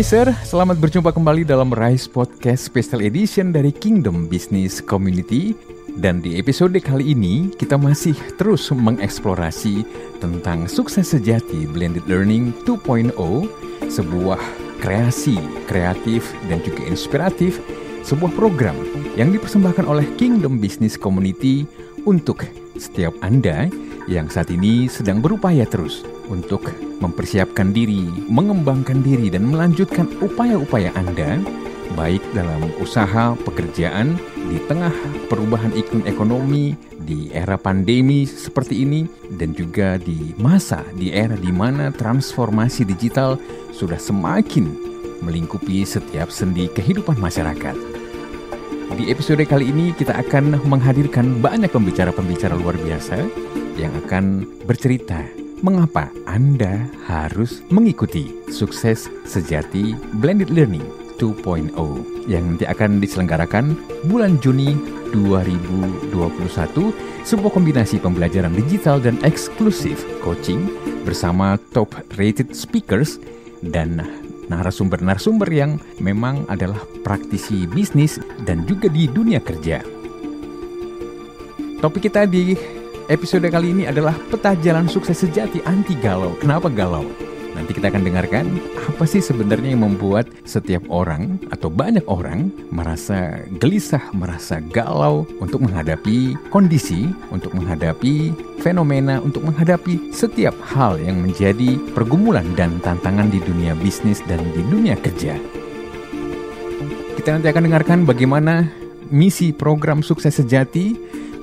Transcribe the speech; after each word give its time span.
Riser, 0.00 0.32
selamat 0.48 0.80
berjumpa 0.80 1.12
kembali 1.12 1.44
dalam 1.44 1.76
Rise 1.76 2.08
Podcast 2.08 2.64
Special 2.64 3.04
Edition 3.04 3.52
dari 3.52 3.68
Kingdom 3.68 4.32
Business 4.32 4.80
Community. 4.80 5.52
Dan 5.92 6.24
di 6.24 6.40
episode 6.40 6.72
kali 6.80 7.12
ini, 7.12 7.52
kita 7.52 7.76
masih 7.76 8.16
terus 8.40 8.72
mengeksplorasi 8.72 9.84
tentang 10.16 10.64
sukses 10.72 11.12
sejati 11.12 11.68
Blended 11.68 12.08
Learning 12.08 12.48
2.0, 12.64 13.12
sebuah 13.92 14.40
kreasi, 14.80 15.36
kreatif, 15.68 16.32
dan 16.48 16.64
juga 16.64 16.80
inspiratif, 16.88 17.60
sebuah 18.00 18.32
program 18.32 18.80
yang 19.20 19.36
dipersembahkan 19.36 19.84
oleh 19.84 20.08
Kingdom 20.16 20.64
Business 20.64 20.96
Community 20.96 21.68
untuk 22.08 22.48
setiap 22.80 23.12
Anda 23.20 23.68
yang 24.10 24.26
saat 24.26 24.50
ini 24.50 24.90
sedang 24.90 25.22
berupaya 25.22 25.62
terus 25.62 26.02
untuk 26.26 26.66
mempersiapkan 26.98 27.70
diri, 27.70 28.10
mengembangkan 28.26 29.06
diri, 29.06 29.30
dan 29.30 29.46
melanjutkan 29.46 30.10
upaya-upaya 30.18 30.90
Anda, 30.98 31.38
baik 31.94 32.20
dalam 32.34 32.74
usaha, 32.82 33.38
pekerjaan, 33.46 34.18
di 34.50 34.58
tengah 34.66 34.92
perubahan 35.30 35.70
iklim 35.78 36.02
ekonomi, 36.10 36.74
di 37.06 37.30
era 37.30 37.54
pandemi 37.54 38.26
seperti 38.26 38.82
ini, 38.82 39.06
dan 39.38 39.54
juga 39.54 39.96
di 39.96 40.34
masa, 40.36 40.82
di 40.98 41.14
era 41.14 41.38
di 41.38 41.54
mana 41.54 41.94
transformasi 41.94 42.82
digital 42.82 43.38
sudah 43.70 43.96
semakin 43.96 44.74
melingkupi 45.22 45.86
setiap 45.86 46.34
sendi 46.34 46.66
kehidupan 46.66 47.14
masyarakat. 47.16 47.78
Di 48.90 49.08
episode 49.08 49.40
kali 49.46 49.70
ini 49.70 49.94
kita 49.94 50.12
akan 50.12 50.60
menghadirkan 50.66 51.38
banyak 51.40 51.70
pembicara-pembicara 51.72 52.52
luar 52.58 52.74
biasa 52.74 53.22
yang 53.80 53.96
akan 54.04 54.44
bercerita 54.68 55.24
mengapa 55.64 56.12
Anda 56.28 56.88
harus 57.08 57.64
mengikuti 57.72 58.32
sukses 58.52 59.08
sejati 59.24 59.96
Blended 60.20 60.52
Learning 60.52 60.84
2.0 61.20 61.72
yang 62.28 62.56
nanti 62.56 62.64
akan 62.64 63.00
diselenggarakan 63.00 63.76
bulan 64.08 64.40
Juni 64.40 64.72
2021 65.12 66.16
sebuah 67.28 67.52
kombinasi 67.52 68.00
pembelajaran 68.00 68.56
digital 68.56 69.00
dan 69.00 69.20
eksklusif 69.20 70.00
coaching 70.24 70.72
bersama 71.04 71.60
top 71.76 71.92
rated 72.16 72.56
speakers 72.56 73.20
dan 73.60 74.00
narasumber-narasumber 74.48 75.46
yang 75.52 75.76
memang 76.00 76.48
adalah 76.48 76.80
praktisi 77.04 77.68
bisnis 77.68 78.16
dan 78.48 78.64
juga 78.64 78.88
di 78.88 79.06
dunia 79.06 79.38
kerja. 79.38 79.84
Topik 81.80 82.08
kita 82.08 82.28
di 82.28 82.56
Episode 83.10 83.50
kali 83.50 83.74
ini 83.74 83.90
adalah 83.90 84.14
peta 84.30 84.54
jalan 84.62 84.86
sukses 84.86 85.18
sejati 85.18 85.58
anti 85.66 85.98
galau. 85.98 86.30
Kenapa 86.38 86.70
galau? 86.70 87.02
Nanti 87.58 87.74
kita 87.74 87.90
akan 87.90 88.06
dengarkan 88.06 88.46
apa 88.86 89.02
sih 89.02 89.18
sebenarnya 89.18 89.74
yang 89.74 89.82
membuat 89.82 90.30
setiap 90.46 90.86
orang 90.86 91.42
atau 91.50 91.66
banyak 91.66 92.06
orang 92.06 92.54
merasa 92.70 93.42
gelisah, 93.58 94.14
merasa 94.14 94.62
galau 94.62 95.26
untuk 95.42 95.58
menghadapi 95.66 96.38
kondisi, 96.54 97.10
untuk 97.34 97.50
menghadapi 97.50 98.30
fenomena, 98.62 99.18
untuk 99.18 99.42
menghadapi 99.42 100.14
setiap 100.14 100.54
hal 100.70 100.94
yang 101.02 101.18
menjadi 101.18 101.82
pergumulan 101.90 102.46
dan 102.54 102.78
tantangan 102.78 103.26
di 103.26 103.42
dunia 103.42 103.74
bisnis 103.74 104.22
dan 104.30 104.38
di 104.54 104.62
dunia 104.70 104.94
kerja. 104.94 105.34
Kita 107.18 107.34
nanti 107.34 107.50
akan 107.50 107.74
dengarkan 107.74 108.06
bagaimana 108.06 108.70
misi 109.10 109.50
program 109.50 109.98
sukses 109.98 110.38
sejati 110.38 110.94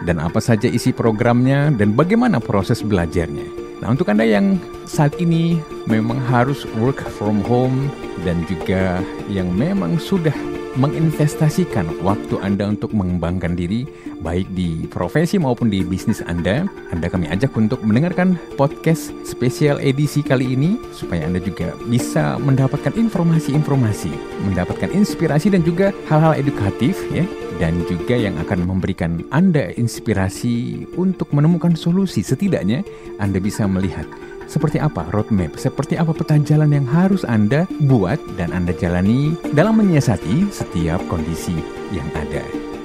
dan 0.05 0.21
apa 0.21 0.37
saja 0.37 0.69
isi 0.69 0.93
programnya 0.93 1.73
dan 1.73 1.97
bagaimana 1.97 2.37
proses 2.37 2.83
belajarnya. 2.85 3.47
Nah, 3.81 3.93
untuk 3.93 4.09
Anda 4.09 4.25
yang 4.25 4.57
saat 4.89 5.17
ini 5.21 5.61
memang 5.85 6.17
harus 6.29 6.65
work 6.81 7.01
from 7.17 7.45
home 7.45 7.93
dan 8.25 8.41
juga 8.49 9.01
yang 9.29 9.53
memang 9.53 10.01
sudah 10.01 10.33
menginvestasikan 10.77 11.89
waktu 12.05 12.37
Anda 12.39 12.69
untuk 12.69 12.93
mengembangkan 12.93 13.57
diri, 13.57 13.89
baik 14.21 14.45
di 14.53 14.85
profesi 14.85 15.41
maupun 15.41 15.73
di 15.73 15.81
bisnis 15.81 16.21
Anda. 16.25 16.69
Anda 16.93 17.09
kami 17.09 17.27
ajak 17.33 17.57
untuk 17.57 17.81
mendengarkan 17.81 18.37
podcast 18.55 19.09
spesial 19.25 19.81
edisi 19.81 20.21
kali 20.21 20.53
ini, 20.53 20.77
supaya 20.93 21.25
Anda 21.25 21.41
juga 21.41 21.73
bisa 21.89 22.37
mendapatkan 22.37 22.93
informasi-informasi, 22.93 24.13
mendapatkan 24.45 24.93
inspirasi 24.93 25.49
dan 25.49 25.65
juga 25.65 25.89
hal-hal 26.07 26.37
edukatif 26.37 26.97
ya, 27.09 27.25
dan 27.57 27.81
juga 27.89 28.15
yang 28.17 28.37
akan 28.41 28.65
memberikan 28.65 29.21
Anda 29.33 29.73
inspirasi 29.75 30.87
untuk 30.97 31.33
menemukan 31.33 31.73
solusi. 31.73 32.21
Setidaknya 32.21 32.85
Anda 33.17 33.41
bisa 33.41 33.65
melihat 33.65 34.05
seperti 34.47 34.79
apa 34.79 35.03
roadmap, 35.11 35.59
seperti 35.59 35.99
apa 35.99 36.15
peta 36.15 36.39
jalan 36.39 36.71
yang 36.71 36.87
harus 36.87 37.27
Anda 37.27 37.67
buat 37.83 38.17
dan 38.39 38.55
Anda 38.55 38.71
jalani 38.73 39.35
dalam 39.51 39.77
menyiasati 39.83 40.49
setiap 40.49 41.03
kondisi 41.11 41.59
yang 41.91 42.07
ada. 42.15 42.76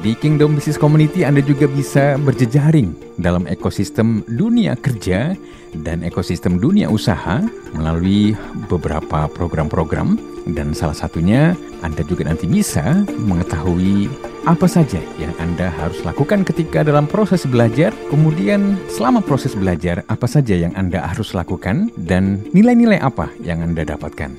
Di 0.00 0.16
Kingdom 0.16 0.56
Business 0.56 0.80
Community 0.80 1.28
Anda 1.28 1.44
juga 1.44 1.68
bisa 1.68 2.16
berjejaring 2.16 3.20
dalam 3.20 3.44
ekosistem 3.44 4.24
dunia 4.32 4.72
kerja 4.72 5.36
dan 5.76 6.00
ekosistem 6.00 6.56
dunia 6.56 6.88
usaha 6.88 7.44
melalui 7.76 8.32
beberapa 8.72 9.28
program-program 9.28 10.16
dan 10.56 10.72
salah 10.72 10.96
satunya 10.96 11.52
Anda 11.84 12.00
juga 12.08 12.24
nanti 12.24 12.48
bisa 12.48 13.04
mengetahui 13.12 14.08
apa 14.48 14.64
saja 14.64 15.04
yang 15.20 15.36
Anda 15.36 15.68
harus 15.68 16.00
lakukan 16.00 16.48
ketika 16.48 16.80
dalam 16.80 17.04
proses 17.04 17.44
belajar, 17.44 17.92
kemudian 18.08 18.80
selama 18.88 19.20
proses 19.20 19.52
belajar 19.52 20.00
apa 20.08 20.24
saja 20.24 20.56
yang 20.56 20.72
Anda 20.80 21.04
harus 21.04 21.36
lakukan 21.36 21.92
dan 22.00 22.40
nilai-nilai 22.56 23.04
apa 23.04 23.28
yang 23.44 23.60
Anda 23.60 23.84
dapatkan. 23.84 24.32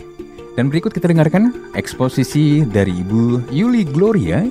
Dan 0.57 0.73
berikut 0.73 0.89
kita 0.89 1.05
dengarkan 1.05 1.53
eksposisi 1.77 2.65
dari 2.65 2.97
Ibu 2.97 3.53
Yuli 3.53 3.85
Gloria, 3.85 4.41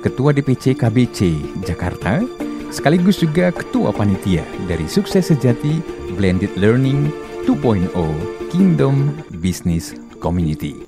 Ketua 0.00 0.32
DPC 0.32 0.74
KBC 0.74 1.36
Jakarta, 1.62 2.24
sekaligus 2.72 3.20
juga 3.20 3.52
Ketua 3.52 3.92
Panitia 3.92 4.42
dari 4.64 4.88
Sukses 4.88 5.28
Sejati 5.28 5.78
Blended 6.16 6.56
Learning 6.56 7.12
2.0 7.44 7.92
Kingdom 8.48 9.12
Business 9.38 9.92
Community. 10.18 10.86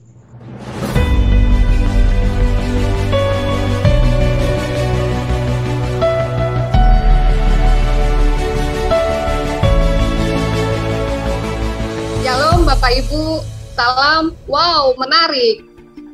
Bapak 12.88 13.04
Ibu, 13.04 13.44
salam. 13.76 14.32
Wow, 14.48 14.96
menarik. 14.96 15.67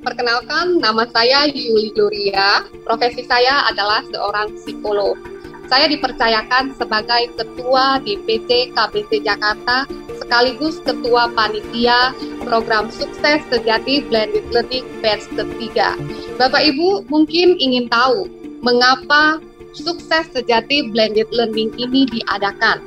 Perkenalkan, 0.04 0.84
nama 0.84 1.08
saya 1.16 1.48
Yuli 1.48 1.88
Gloria. 1.96 2.68
Profesi 2.84 3.24
saya 3.24 3.64
adalah 3.72 4.04
seorang 4.12 4.52
psikolog. 4.52 5.16
Saya 5.64 5.88
dipercayakan 5.88 6.76
sebagai 6.76 7.32
Ketua 7.40 8.04
DPC 8.04 8.76
KBC 8.76 9.24
Jakarta 9.24 9.88
sekaligus 10.20 10.76
Ketua 10.84 11.32
Panitia 11.32 12.12
Program 12.44 12.92
Sukses 12.92 13.40
Sejati 13.48 14.04
Blended 14.04 14.44
Learning 14.52 14.84
Batch 15.00 15.24
ketiga. 15.32 15.96
Bapak 16.36 16.68
Ibu 16.68 17.08
mungkin 17.08 17.56
ingin 17.56 17.88
tahu 17.88 18.28
mengapa 18.60 19.40
Sukses 19.72 20.28
Sejati 20.36 20.92
Blended 20.92 21.32
Learning 21.32 21.72
ini 21.80 22.04
diadakan. 22.12 22.84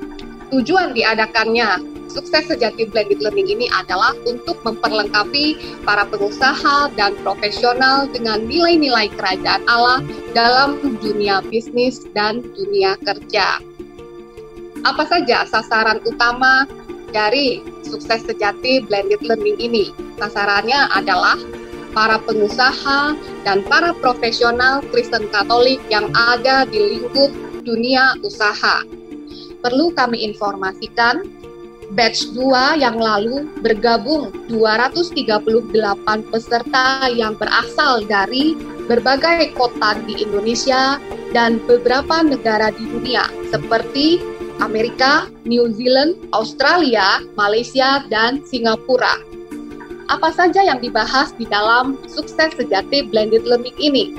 Tujuan 0.54 0.94
diadakannya 0.94 1.97
sukses 2.07 2.47
sejati 2.47 2.88
blended 2.90 3.19
learning 3.22 3.47
ini 3.51 3.68
adalah 3.72 4.16
untuk 4.28 4.59
memperlengkapi 4.63 5.78
para 5.84 6.07
pengusaha 6.07 6.91
dan 6.95 7.16
profesional 7.22 8.09
dengan 8.09 8.44
nilai-nilai 8.48 9.12
kerajaan 9.15 9.63
Allah 9.68 10.01
dalam 10.36 10.80
dunia 11.00 11.44
bisnis 11.48 12.04
dan 12.15 12.44
dunia 12.56 12.98
kerja. 13.04 13.62
Apa 14.86 15.04
saja 15.09 15.44
sasaran 15.48 16.00
utama 16.06 16.69
dari 17.12 17.63
sukses 17.83 18.24
sejati 18.24 18.83
blended 18.86 19.19
learning 19.25 19.57
ini? 19.57 19.92
Sasarannya 20.21 20.89
adalah 20.95 21.38
para 21.98 22.21
pengusaha 22.21 23.18
dan 23.42 23.65
para 23.65 23.89
profesional 23.98 24.86
Kristen 24.94 25.25
Katolik 25.33 25.81
yang 25.89 26.13
ada 26.13 26.69
di 26.69 26.77
lingkup 26.77 27.33
dunia 27.65 28.13
usaha. 28.21 28.86
Perlu 29.65 29.89
kami 29.98 30.21
informasikan 30.21 31.25
batch 31.95 32.36
2 32.36 32.84
yang 32.84 33.00
lalu 33.00 33.48
bergabung 33.63 34.34
238 34.51 35.72
peserta 36.28 37.07
yang 37.07 37.38
berasal 37.39 38.04
dari 38.04 38.57
berbagai 38.92 39.56
kota 39.56 39.95
di 40.04 40.24
Indonesia 40.24 41.00
dan 41.31 41.60
beberapa 41.63 42.24
negara 42.24 42.72
di 42.75 42.84
dunia 42.88 43.28
seperti 43.51 44.19
Amerika, 44.57 45.30
New 45.45 45.69
Zealand, 45.78 46.18
Australia, 46.34 47.22
Malaysia, 47.38 48.01
dan 48.10 48.42
Singapura. 48.42 49.22
Apa 50.07 50.34
saja 50.34 50.66
yang 50.66 50.81
dibahas 50.81 51.36
di 51.36 51.45
dalam 51.45 52.00
sukses 52.10 52.56
sejati 52.57 53.06
blended 53.06 53.45
learning 53.45 53.75
ini? 53.78 54.16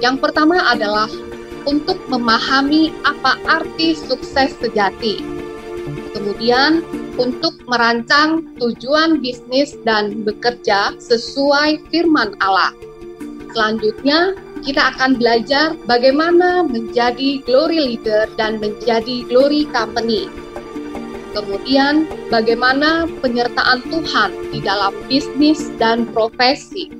Yang 0.00 0.22
pertama 0.24 0.64
adalah 0.64 1.10
untuk 1.68 2.00
memahami 2.08 2.94
apa 3.04 3.36
arti 3.44 3.92
sukses 3.92 4.56
sejati 4.64 5.39
Kemudian 6.10 6.82
untuk 7.20 7.54
merancang 7.70 8.42
tujuan 8.58 9.22
bisnis 9.22 9.78
dan 9.86 10.26
bekerja 10.26 10.98
sesuai 10.98 11.86
firman 11.92 12.34
Allah. 12.42 12.74
Selanjutnya, 13.54 14.34
kita 14.66 14.94
akan 14.94 15.16
belajar 15.16 15.74
bagaimana 15.86 16.66
menjadi 16.66 17.40
glory 17.46 17.78
leader 17.94 18.26
dan 18.34 18.58
menjadi 18.58 19.26
glory 19.26 19.66
company. 19.70 20.26
Kemudian, 21.30 22.10
bagaimana 22.26 23.06
penyertaan 23.22 23.86
Tuhan 23.86 24.30
di 24.50 24.58
dalam 24.58 24.90
bisnis 25.06 25.70
dan 25.78 26.10
profesi, 26.10 26.90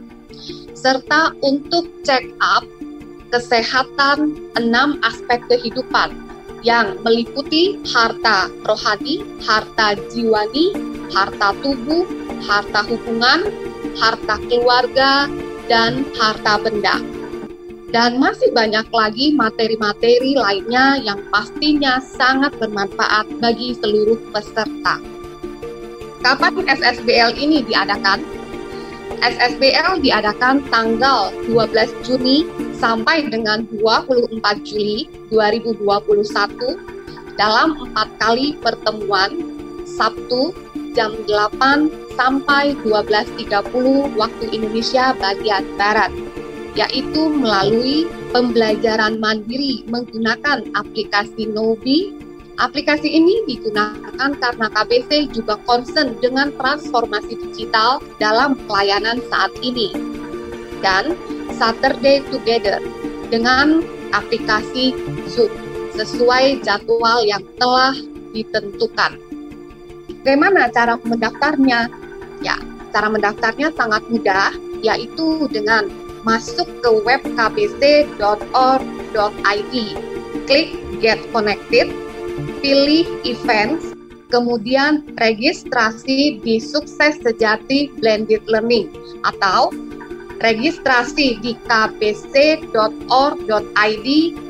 serta 0.78 1.34
untuk 1.42 1.90
check 2.06 2.24
up 2.38 2.62
kesehatan 3.34 4.38
enam 4.58 4.98
aspek 5.02 5.42
kehidupan 5.50 6.29
yang 6.62 7.00
meliputi 7.00 7.80
harta 7.88 8.52
rohani, 8.66 9.24
harta 9.44 9.96
jiwani, 10.12 10.76
harta 11.12 11.56
tubuh, 11.64 12.04
harta 12.44 12.80
hubungan, 12.88 13.48
harta 13.96 14.36
keluarga, 14.48 15.26
dan 15.70 16.04
harta 16.18 16.58
benda 16.60 16.98
dan 17.90 18.22
masih 18.22 18.54
banyak 18.54 18.86
lagi 18.94 19.34
materi-materi 19.34 20.38
lainnya 20.38 21.02
yang 21.02 21.18
pastinya 21.30 21.98
sangat 21.98 22.54
bermanfaat 22.58 23.26
bagi 23.42 23.74
seluruh 23.74 24.18
peserta. 24.30 25.02
Kapan 26.22 26.54
SSBL 26.70 27.34
ini 27.34 27.66
diadakan? 27.66 28.22
SSBL 29.20 30.00
diadakan 30.00 30.64
tanggal 30.70 31.34
12 31.50 32.06
Juni 32.06 32.46
sampai 32.80 33.28
dengan 33.28 33.68
24 33.68 34.40
Juli 34.64 35.06
2021 35.28 35.84
dalam 37.36 37.76
empat 37.76 38.08
kali 38.18 38.56
pertemuan 38.58 39.30
Sabtu 39.84 40.56
jam 40.96 41.12
8 41.28 42.16
sampai 42.16 42.74
12.30 42.82 44.16
waktu 44.16 44.44
Indonesia 44.50 45.12
bagian 45.20 45.62
Barat 45.76 46.10
yaitu 46.78 47.30
melalui 47.30 48.06
pembelajaran 48.30 49.18
mandiri 49.18 49.82
menggunakan 49.90 50.66
aplikasi 50.78 51.50
Novi. 51.50 52.14
Aplikasi 52.60 53.08
ini 53.08 53.40
digunakan 53.48 54.36
karena 54.36 54.68
KBC 54.68 55.32
juga 55.32 55.56
concern 55.64 56.12
dengan 56.20 56.52
transformasi 56.60 57.32
digital 57.48 58.04
dalam 58.20 58.52
pelayanan 58.68 59.24
saat 59.32 59.48
ini. 59.64 59.96
Dan 60.84 61.16
Saturday 61.60 62.24
Together 62.32 62.80
dengan 63.28 63.84
aplikasi 64.16 64.96
Zoom 65.28 65.52
sesuai 65.92 66.64
jadwal 66.64 67.20
yang 67.28 67.44
telah 67.60 67.92
ditentukan. 68.32 69.20
Bagaimana 70.24 70.72
cara 70.72 70.96
mendaftarnya? 70.96 71.92
Ya, 72.40 72.56
cara 72.96 73.12
mendaftarnya 73.12 73.68
sangat 73.76 74.00
mudah, 74.08 74.56
yaitu 74.80 75.44
dengan 75.52 75.92
masuk 76.24 76.64
ke 76.80 76.90
web 77.04 77.20
kbc.org.id. 77.36 78.08
Klik 80.48 80.68
Get 81.04 81.20
Connected, 81.32 81.92
pilih 82.64 83.04
Events, 83.28 83.92
kemudian 84.32 85.04
registrasi 85.18 86.40
di 86.40 86.56
Sukses 86.62 87.18
Sejati 87.20 87.90
Blended 87.98 88.46
Learning 88.48 88.88
atau 89.26 89.74
registrasi 90.40 91.36
di 91.44 91.52
kbc.org.id 91.68 92.38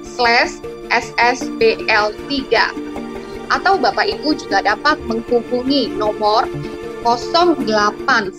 slash 0.02 0.54
ssbl3 0.90 2.30
atau 3.50 3.74
Bapak 3.78 4.06
Ibu 4.06 4.38
juga 4.38 4.62
dapat 4.62 5.02
menghubungi 5.10 5.90
nomor 5.98 6.46
0817 7.02 8.30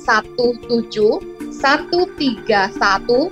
131 1.51 3.31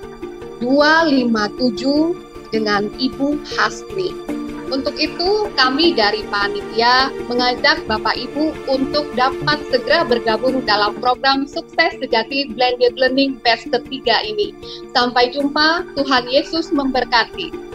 257 0.60 2.52
dengan 2.52 2.92
Ibu 3.00 3.40
Hasni. 3.56 4.39
Untuk 4.70 4.94
itu, 5.02 5.50
kami 5.58 5.98
dari 5.98 6.22
panitia 6.30 7.10
mengajak 7.26 7.82
Bapak 7.90 8.14
Ibu 8.14 8.54
untuk 8.70 9.10
dapat 9.18 9.58
segera 9.68 10.06
bergabung 10.06 10.62
dalam 10.62 10.94
program 11.02 11.42
Sukses 11.44 11.98
Sejati 11.98 12.54
Blended 12.54 12.94
Learning 12.94 13.42
Batch 13.42 13.66
ketiga 13.66 14.22
ini. 14.22 14.54
Sampai 14.94 15.34
jumpa, 15.34 15.90
Tuhan 15.98 16.30
Yesus 16.30 16.70
memberkati. 16.70 17.69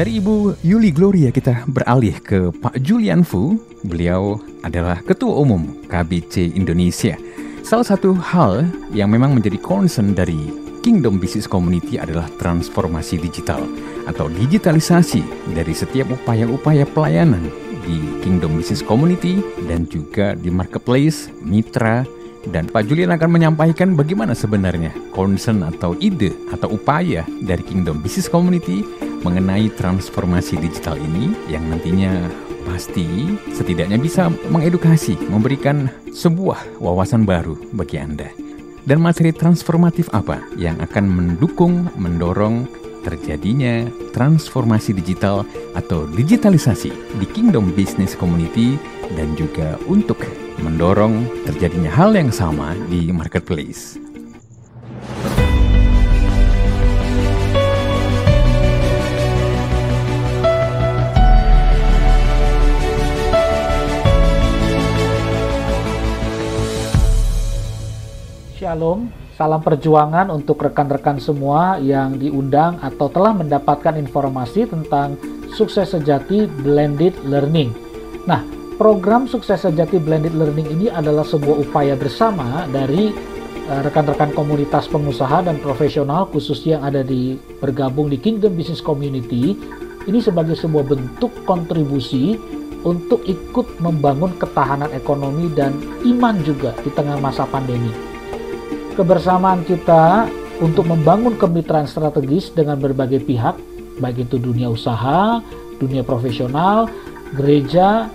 Dari 0.00 0.16
Ibu 0.16 0.64
Yuli 0.64 0.96
Gloria 0.96 1.28
kita 1.28 1.68
beralih 1.68 2.16
ke 2.24 2.48
Pak 2.56 2.80
Julian 2.80 3.20
Fu. 3.20 3.60
Beliau 3.84 4.40
adalah 4.64 4.96
Ketua 5.04 5.44
Umum 5.44 5.84
KBC 5.92 6.56
Indonesia. 6.56 7.20
Salah 7.60 7.84
satu 7.84 8.16
hal 8.16 8.64
yang 8.96 9.12
memang 9.12 9.36
menjadi 9.36 9.60
concern 9.60 10.16
dari 10.16 10.56
Kingdom 10.80 11.20
Business 11.20 11.44
Community 11.44 12.00
adalah 12.00 12.32
transformasi 12.40 13.20
digital 13.20 13.60
atau 14.08 14.32
digitalisasi 14.32 15.20
dari 15.52 15.76
setiap 15.76 16.08
upaya-upaya 16.16 16.88
pelayanan 16.88 17.52
di 17.84 18.00
Kingdom 18.24 18.56
Business 18.56 18.80
Community 18.80 19.44
dan 19.68 19.84
juga 19.84 20.32
di 20.32 20.48
marketplace, 20.48 21.28
mitra, 21.44 22.08
dan 22.48 22.72
Pak 22.72 22.88
Julian 22.88 23.12
akan 23.12 23.36
menyampaikan 23.36 23.92
bagaimana 23.92 24.32
sebenarnya 24.32 24.96
concern 25.12 25.60
atau 25.60 25.92
ide 26.00 26.32
atau 26.48 26.72
upaya 26.72 27.28
dari 27.44 27.60
Kingdom 27.60 28.00
Business 28.00 28.32
Community 28.32 29.09
mengenai 29.20 29.72
transformasi 29.76 30.56
digital 30.60 30.96
ini 30.96 31.32
yang 31.48 31.64
nantinya 31.68 32.28
pasti 32.68 33.36
setidaknya 33.52 33.96
bisa 33.96 34.28
mengedukasi, 34.48 35.16
memberikan 35.28 35.88
sebuah 36.12 36.80
wawasan 36.80 37.24
baru 37.24 37.56
bagi 37.72 37.96
Anda. 38.00 38.28
Dan 38.84 39.04
materi 39.04 39.32
transformatif 39.32 40.08
apa 40.10 40.40
yang 40.56 40.80
akan 40.80 41.04
mendukung, 41.04 41.92
mendorong 42.00 42.64
terjadinya 43.00 43.88
transformasi 44.12 44.92
digital 44.92 45.44
atau 45.72 46.04
digitalisasi 46.12 46.92
di 47.16 47.26
Kingdom 47.32 47.72
Business 47.72 48.12
Community 48.16 48.76
dan 49.16 49.32
juga 49.36 49.80
untuk 49.88 50.20
mendorong 50.60 51.24
terjadinya 51.48 51.88
hal 51.88 52.12
yang 52.12 52.28
sama 52.28 52.76
di 52.92 53.08
marketplace. 53.08 54.09
Shalom, 68.70 69.10
salam 69.34 69.66
perjuangan 69.66 70.30
untuk 70.30 70.62
rekan-rekan 70.62 71.18
semua 71.18 71.82
yang 71.82 72.14
diundang 72.14 72.78
atau 72.78 73.10
telah 73.10 73.34
mendapatkan 73.34 73.98
informasi 73.98 74.70
tentang 74.70 75.18
sukses 75.50 75.90
sejati 75.90 76.46
blended 76.46 77.18
learning. 77.26 77.74
Nah, 78.30 78.46
program 78.78 79.26
sukses 79.26 79.66
sejati 79.66 79.98
blended 79.98 80.38
learning 80.38 80.70
ini 80.70 80.86
adalah 80.86 81.26
sebuah 81.26 81.66
upaya 81.66 81.98
bersama 81.98 82.62
dari 82.70 83.10
eh, 83.66 83.80
rekan-rekan 83.82 84.30
komunitas 84.38 84.86
pengusaha 84.86 85.42
dan 85.50 85.58
profesional 85.58 86.30
khususnya 86.30 86.78
yang 86.78 86.94
ada 86.94 87.02
di 87.02 87.42
bergabung 87.58 88.06
di 88.06 88.22
Kingdom 88.22 88.54
Business 88.54 88.78
Community. 88.78 89.58
Ini 90.06 90.22
sebagai 90.22 90.54
sebuah 90.54 90.86
bentuk 90.86 91.34
kontribusi 91.42 92.38
untuk 92.86 93.26
ikut 93.26 93.82
membangun 93.82 94.30
ketahanan 94.38 94.94
ekonomi 94.94 95.50
dan 95.58 95.74
iman 96.06 96.38
juga 96.46 96.70
di 96.86 96.94
tengah 96.94 97.18
masa 97.18 97.50
pandemi 97.50 98.09
kebersamaan 98.94 99.62
kita 99.66 100.30
untuk 100.60 100.86
membangun 100.86 101.40
kemitraan 101.40 101.88
strategis 101.88 102.52
dengan 102.52 102.76
berbagai 102.76 103.24
pihak, 103.24 103.56
baik 103.98 104.28
itu 104.28 104.36
dunia 104.36 104.68
usaha, 104.68 105.40
dunia 105.80 106.04
profesional, 106.04 106.86
gereja, 107.32 108.12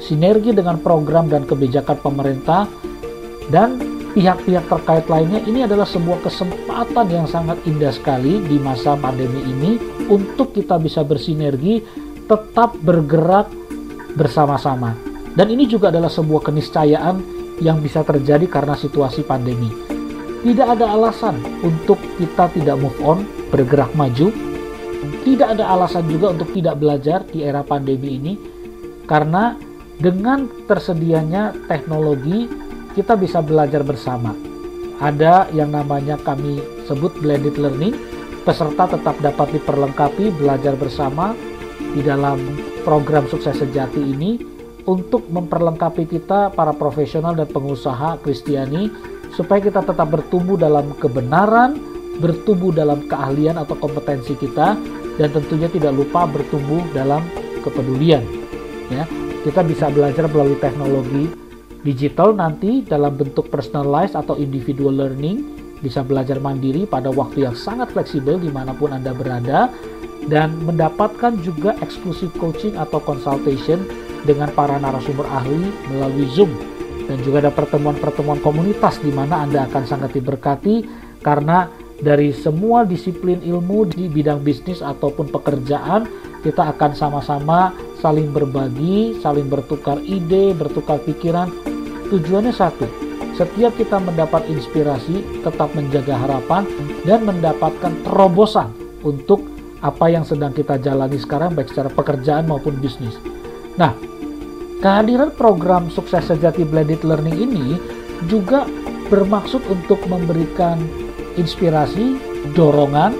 sinergi 0.00 0.56
dengan 0.56 0.80
program 0.80 1.28
dan 1.28 1.44
kebijakan 1.44 2.00
pemerintah, 2.00 2.64
dan 3.52 3.76
pihak-pihak 4.16 4.64
terkait 4.72 5.06
lainnya. 5.12 5.44
Ini 5.44 5.68
adalah 5.68 5.84
sebuah 5.84 6.24
kesempatan 6.24 7.06
yang 7.12 7.28
sangat 7.28 7.60
indah 7.68 7.92
sekali 7.92 8.40
di 8.40 8.56
masa 8.56 8.96
pandemi 8.96 9.44
ini 9.44 9.76
untuk 10.08 10.56
kita 10.56 10.80
bisa 10.80 11.04
bersinergi, 11.04 11.84
tetap 12.24 12.72
bergerak 12.80 13.52
bersama-sama. 14.16 14.96
Dan 15.32 15.52
ini 15.52 15.68
juga 15.68 15.92
adalah 15.92 16.12
sebuah 16.12 16.48
keniscayaan 16.48 17.20
yang 17.60 17.80
bisa 17.84 18.00
terjadi 18.04 18.48
karena 18.48 18.76
situasi 18.76 19.24
pandemi 19.24 19.91
tidak 20.42 20.78
ada 20.78 20.86
alasan 20.90 21.38
untuk 21.62 21.98
kita 22.18 22.50
tidak 22.54 22.76
move 22.82 22.98
on, 23.02 23.22
bergerak 23.54 23.90
maju. 23.94 24.30
Tidak 25.22 25.48
ada 25.58 25.66
alasan 25.74 26.06
juga 26.06 26.30
untuk 26.30 26.54
tidak 26.54 26.78
belajar 26.78 27.26
di 27.26 27.42
era 27.42 27.66
pandemi 27.66 28.18
ini, 28.18 28.34
karena 29.06 29.58
Dengan 30.02 30.50
tersedianya 30.66 31.54
teknologi, 31.70 32.50
kita 32.98 33.14
bisa 33.14 33.38
belajar 33.38 33.86
bersama. 33.86 34.34
Ada 34.98 35.46
yang 35.54 35.70
namanya 35.70 36.18
kami 36.18 36.58
sebut 36.90 37.14
blended 37.22 37.54
learning, 37.54 37.94
peserta 38.42 38.98
tetap 38.98 39.14
dapat 39.22 39.54
diperlengkapi 39.54 40.34
belajar 40.42 40.74
bersama 40.74 41.38
di 41.94 42.02
dalam 42.02 42.42
program 42.82 43.30
sukses 43.30 43.62
sejati 43.62 44.02
ini 44.02 44.42
untuk 44.90 45.30
memperlengkapi 45.30 46.10
kita 46.10 46.50
para 46.50 46.74
profesional 46.74 47.38
dan 47.38 47.46
pengusaha 47.46 48.18
Kristiani 48.26 48.90
supaya 49.32 49.60
kita 49.64 49.80
tetap 49.80 50.08
bertumbuh 50.08 50.60
dalam 50.60 50.92
kebenaran, 51.00 51.80
bertumbuh 52.20 52.72
dalam 52.72 53.08
keahlian 53.08 53.56
atau 53.56 53.76
kompetensi 53.80 54.36
kita 54.36 54.76
dan 55.16 55.28
tentunya 55.32 55.68
tidak 55.68 55.92
lupa 55.96 56.28
bertumbuh 56.28 56.80
dalam 56.92 57.24
kepedulian. 57.64 58.24
Ya, 58.92 59.08
kita 59.44 59.64
bisa 59.64 59.88
belajar 59.88 60.28
melalui 60.28 60.60
teknologi 60.60 61.32
digital 61.82 62.36
nanti 62.36 62.84
dalam 62.86 63.18
bentuk 63.18 63.50
personalized 63.50 64.14
atau 64.14 64.38
individual 64.38 64.94
learning, 64.94 65.42
bisa 65.82 66.04
belajar 66.06 66.38
mandiri 66.38 66.86
pada 66.86 67.10
waktu 67.10 67.48
yang 67.48 67.56
sangat 67.58 67.90
fleksibel 67.90 68.38
di 68.38 68.52
mana 68.52 68.70
pun 68.70 68.94
Anda 68.94 69.10
berada, 69.10 69.66
dan 70.30 70.54
mendapatkan 70.62 71.42
juga 71.42 71.74
eksklusif 71.82 72.30
coaching 72.38 72.78
atau 72.78 73.02
consultation 73.02 73.82
dengan 74.22 74.46
para 74.54 74.78
narasumber 74.78 75.26
ahli 75.26 75.74
melalui 75.90 76.30
Zoom 76.30 76.54
dan 77.06 77.18
juga 77.22 77.48
ada 77.48 77.52
pertemuan-pertemuan 77.52 78.40
komunitas 78.40 78.98
di 79.02 79.10
mana 79.10 79.42
Anda 79.42 79.66
akan 79.70 79.84
sangat 79.84 80.16
diberkati 80.16 80.86
karena 81.22 81.70
dari 82.02 82.34
semua 82.34 82.82
disiplin 82.82 83.38
ilmu 83.38 83.86
di 83.86 84.10
bidang 84.10 84.42
bisnis 84.42 84.82
ataupun 84.82 85.30
pekerjaan 85.30 86.10
kita 86.42 86.74
akan 86.74 86.90
sama-sama 86.98 87.70
saling 88.02 88.34
berbagi, 88.34 89.22
saling 89.22 89.46
bertukar 89.46 90.02
ide, 90.02 90.50
bertukar 90.58 90.98
pikiran. 91.06 91.46
Tujuannya 92.10 92.50
satu, 92.50 92.90
setiap 93.38 93.72
kita 93.78 94.02
mendapat 94.02 94.44
inspirasi, 94.50 95.22
tetap 95.46 95.70
menjaga 95.72 96.18
harapan 96.18 96.66
dan 97.06 97.22
mendapatkan 97.22 97.94
terobosan 98.02 98.74
untuk 99.06 99.40
apa 99.82 100.10
yang 100.10 100.26
sedang 100.26 100.50
kita 100.50 100.78
jalani 100.82 101.16
sekarang 101.18 101.54
baik 101.54 101.70
secara 101.70 101.90
pekerjaan 101.90 102.50
maupun 102.50 102.76
bisnis. 102.82 103.16
Nah, 103.78 103.96
Kehadiran 104.82 105.30
program 105.38 105.94
Sukses 105.94 106.26
Sejati 106.26 106.66
Blended 106.66 107.06
Learning 107.06 107.38
ini 107.38 107.78
juga 108.26 108.66
bermaksud 109.06 109.62
untuk 109.70 110.02
memberikan 110.10 110.74
inspirasi, 111.38 112.18
dorongan 112.50 113.14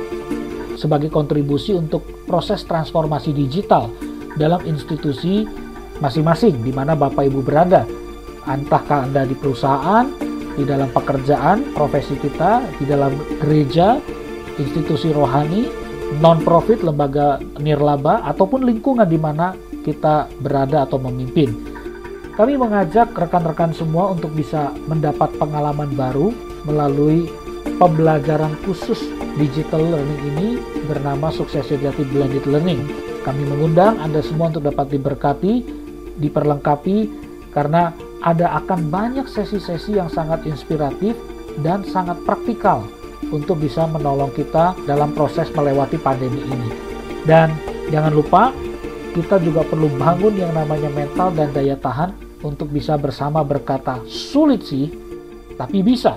sebagai 0.74 1.06
kontribusi 1.06 1.70
untuk 1.70 2.02
proses 2.26 2.66
transformasi 2.66 3.30
digital 3.30 3.94
dalam 4.34 4.58
institusi 4.66 5.46
masing-masing 6.02 6.66
di 6.66 6.74
mana 6.74 6.98
Bapak 6.98 7.30
Ibu 7.30 7.46
berada. 7.46 7.86
Entah 8.42 8.82
Anda 8.90 9.22
di 9.22 9.38
perusahaan, 9.38 10.10
di 10.58 10.66
dalam 10.66 10.90
pekerjaan, 10.90 11.78
profesi 11.78 12.18
kita, 12.18 12.58
di 12.82 12.90
dalam 12.90 13.14
gereja, 13.38 14.02
institusi 14.58 15.14
rohani, 15.14 15.70
non-profit, 16.18 16.82
lembaga 16.82 17.38
nirlaba, 17.62 18.26
ataupun 18.26 18.66
lingkungan 18.66 19.06
di 19.06 19.14
mana 19.14 19.54
kita 19.82 20.30
berada 20.40 20.86
atau 20.86 20.98
memimpin. 20.98 21.52
Kami 22.32 22.56
mengajak 22.56 23.12
rekan-rekan 23.12 23.76
semua 23.76 24.08
untuk 24.08 24.32
bisa 24.32 24.72
mendapat 24.88 25.28
pengalaman 25.36 25.92
baru 25.92 26.32
melalui 26.64 27.28
pembelajaran 27.76 28.56
khusus 28.64 29.04
digital 29.36 29.84
learning 29.84 30.22
ini 30.32 30.48
bernama 30.88 31.28
Sukses 31.28 31.68
Sejati 31.68 32.08
Blended 32.08 32.48
Learning. 32.48 32.80
Kami 33.22 33.42
mengundang 33.46 34.00
Anda 34.00 34.24
semua 34.24 34.48
untuk 34.48 34.64
dapat 34.64 34.90
diberkati, 34.90 35.54
diperlengkapi 36.18 36.98
karena 37.52 37.92
ada 38.24 38.56
akan 38.64 38.88
banyak 38.88 39.26
sesi-sesi 39.28 39.98
yang 39.98 40.08
sangat 40.08 40.46
inspiratif 40.48 41.14
dan 41.60 41.84
sangat 41.84 42.16
praktikal 42.24 42.86
untuk 43.28 43.60
bisa 43.60 43.86
menolong 43.86 44.32
kita 44.34 44.74
dalam 44.88 45.12
proses 45.12 45.52
melewati 45.52 46.00
pandemi 46.00 46.42
ini. 46.48 46.70
Dan 47.22 47.54
jangan 47.92 48.10
lupa 48.10 48.50
kita 49.12 49.36
juga 49.44 49.62
perlu 49.62 49.92
bangun 50.00 50.34
yang 50.34 50.52
namanya 50.56 50.88
mental 50.88 51.32
dan 51.36 51.52
daya 51.52 51.76
tahan 51.76 52.16
untuk 52.42 52.72
bisa 52.72 52.96
bersama 52.96 53.44
berkata 53.44 54.00
sulit 54.08 54.64
sih, 54.64 54.88
tapi 55.54 55.84
bisa. 55.84 56.16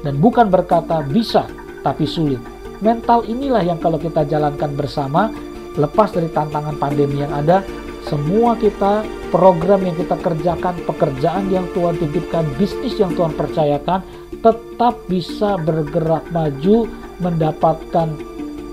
Dan 0.00 0.16
bukan 0.16 0.48
berkata 0.48 1.04
bisa, 1.04 1.44
tapi 1.84 2.08
sulit. 2.08 2.40
Mental 2.80 3.28
inilah 3.28 3.60
yang 3.60 3.76
kalau 3.76 4.00
kita 4.00 4.24
jalankan 4.24 4.72
bersama, 4.72 5.28
lepas 5.76 6.16
dari 6.16 6.32
tantangan 6.32 6.80
pandemi 6.80 7.20
yang 7.20 7.30
ada, 7.36 7.60
semua 8.08 8.56
kita, 8.56 9.04
program 9.28 9.84
yang 9.84 9.92
kita 10.00 10.16
kerjakan, 10.16 10.80
pekerjaan 10.88 11.52
yang 11.52 11.68
Tuhan 11.76 12.00
titipkan, 12.00 12.48
bisnis 12.56 12.96
yang 12.96 13.12
Tuhan 13.12 13.36
percayakan, 13.36 14.00
tetap 14.40 14.96
bisa 15.12 15.60
bergerak 15.60 16.24
maju, 16.32 16.88
mendapatkan 17.20 18.08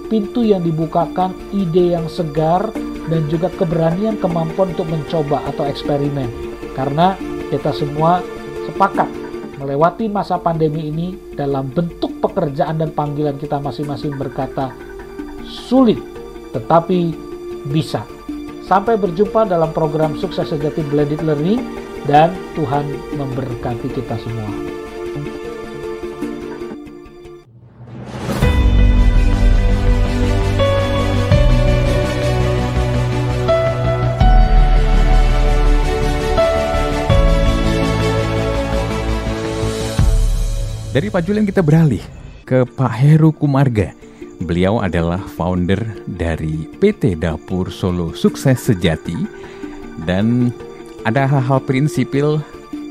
pintu 0.07 0.47
yang 0.47 0.63
dibukakan, 0.63 1.35
ide 1.51 1.99
yang 1.99 2.07
segar, 2.07 2.71
dan 3.07 3.27
juga 3.31 3.47
keberanian 3.55 4.19
kemampuan 4.19 4.75
untuk 4.75 4.87
mencoba 4.87 5.43
atau 5.47 5.63
eksperimen. 5.67 6.27
Karena 6.75 7.15
kita 7.49 7.71
semua 7.73 8.21
sepakat 8.67 9.07
melewati 9.57 10.05
masa 10.11 10.37
pandemi 10.37 10.91
ini 10.91 11.07
dalam 11.33 11.71
bentuk 11.73 12.21
pekerjaan 12.21 12.77
dan 12.77 12.93
panggilan 12.93 13.39
kita 13.41 13.57
masing-masing 13.57 14.13
berkata 14.15 14.69
sulit 15.47 15.97
tetapi 16.53 17.15
bisa. 17.71 18.03
Sampai 18.67 18.99
berjumpa 18.99 19.47
dalam 19.47 19.71
program 19.71 20.19
Sukses 20.19 20.51
Sejati 20.51 20.83
Blended 20.91 21.23
Learning 21.23 21.63
dan 22.03 22.35
Tuhan 22.51 22.83
memberkati 23.15 23.87
kita 23.95 24.19
semua. 24.19 24.66
Dari 40.97 41.13
Pak 41.13 41.29
Julian 41.29 41.45
kita 41.45 41.61
beralih 41.61 42.01
ke 42.41 42.65
Pak 42.65 42.89
Heru 42.97 43.29
Kumarga. 43.29 43.93
Beliau 44.41 44.81
adalah 44.81 45.21
founder 45.21 45.77
dari 46.09 46.65
PT 46.81 47.21
Dapur 47.21 47.69
Solo 47.69 48.17
Sukses 48.17 48.57
Sejati 48.65 49.13
dan 50.09 50.49
ada 51.05 51.29
hal-hal 51.29 51.61
prinsipil, 51.61 52.41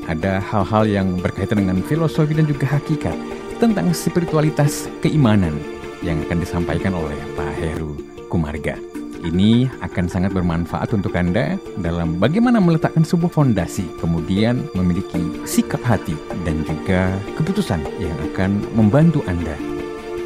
ada 0.07 0.39
hal-hal 0.39 0.87
yang 0.87 1.19
berkaitan 1.19 1.67
dengan 1.67 1.83
filosofi 1.83 2.31
dan 2.31 2.47
juga 2.47 2.79
hakikat 2.79 3.19
tentang 3.59 3.91
spiritualitas 3.91 4.87
keimanan 5.03 5.59
yang 5.99 6.23
akan 6.31 6.39
disampaikan 6.39 6.95
oleh 6.95 7.19
Pak 7.35 7.59
Heru 7.59 7.99
Kumarga. 8.31 8.96
Ini 9.27 9.67
akan 9.83 10.07
sangat 10.07 10.31
bermanfaat 10.31 10.95
untuk 10.95 11.11
Anda 11.19 11.59
dalam 11.83 12.15
bagaimana 12.15 12.63
meletakkan 12.63 13.03
sebuah 13.03 13.35
fondasi, 13.35 13.83
kemudian 13.99 14.63
memiliki 14.71 15.19
sikap 15.43 15.83
hati 15.83 16.15
dan 16.47 16.63
juga 16.63 17.11
keputusan 17.35 17.83
yang 17.99 18.15
akan 18.31 18.63
membantu 18.71 19.19
Anda. 19.27 19.59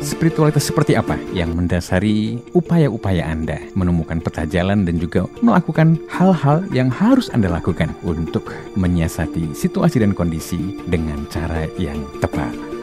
Spiritualitas 0.06 0.70
seperti 0.70 0.98
apa 0.98 1.18
yang 1.34 1.54
mendasari 1.54 2.42
upaya-upaya 2.54 3.26
Anda 3.26 3.62
menemukan 3.74 4.22
peta 4.22 4.46
jalan 4.46 4.86
dan 4.86 5.02
juga 5.02 5.26
melakukan 5.42 5.98
hal-hal 6.10 6.62
yang 6.70 6.94
harus 6.94 7.30
Anda 7.34 7.50
lakukan 7.50 7.94
untuk 8.06 8.54
menyiasati 8.78 9.58
situasi 9.58 10.02
dan 10.02 10.14
kondisi 10.14 10.78
dengan 10.86 11.26
cara 11.30 11.66
yang 11.78 12.02
tepat. 12.18 12.81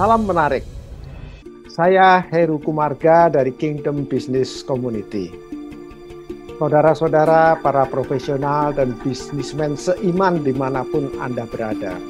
Salam 0.00 0.24
menarik. 0.24 0.64
Saya 1.68 2.24
Heru 2.32 2.56
Kumarga 2.56 3.28
dari 3.28 3.52
Kingdom 3.52 4.08
Business 4.08 4.64
Community. 4.64 5.28
Saudara-saudara, 6.56 7.60
para 7.60 7.84
profesional 7.84 8.72
dan 8.72 8.96
bisnismen 9.04 9.76
seiman 9.76 10.40
di 10.40 10.56
mana 10.56 10.88
pun 10.88 11.12
Anda 11.20 11.44
berada, 11.44 12.00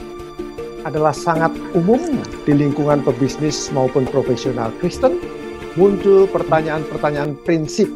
adalah 0.87 1.11
sangat 1.11 1.51
umum 1.75 1.99
di 2.47 2.55
lingkungan 2.55 3.03
pebisnis 3.03 3.75
maupun 3.75 4.07
profesional 4.07 4.71
Kristen 4.79 5.19
muncul 5.75 6.31
pertanyaan-pertanyaan 6.31 7.35
prinsip 7.43 7.91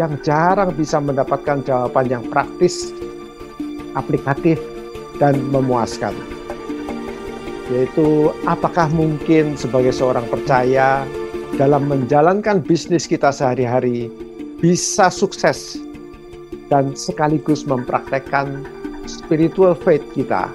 yang 0.00 0.16
jarang 0.24 0.72
bisa 0.72 0.96
mendapatkan 0.96 1.60
jawaban 1.68 2.08
yang 2.08 2.24
praktis, 2.32 2.88
aplikatif, 3.92 4.56
dan 5.20 5.36
memuaskan 5.52 6.39
yaitu 7.70 8.34
apakah 8.50 8.90
mungkin 8.90 9.54
sebagai 9.54 9.94
seorang 9.94 10.26
percaya 10.26 11.06
dalam 11.54 11.86
menjalankan 11.86 12.62
bisnis 12.62 13.06
kita 13.06 13.30
sehari-hari 13.30 14.10
bisa 14.58 15.08
sukses 15.08 15.78
dan 16.68 16.94
sekaligus 16.94 17.62
mempraktekkan 17.66 18.66
spiritual 19.06 19.74
faith 19.74 20.04
kita. 20.14 20.50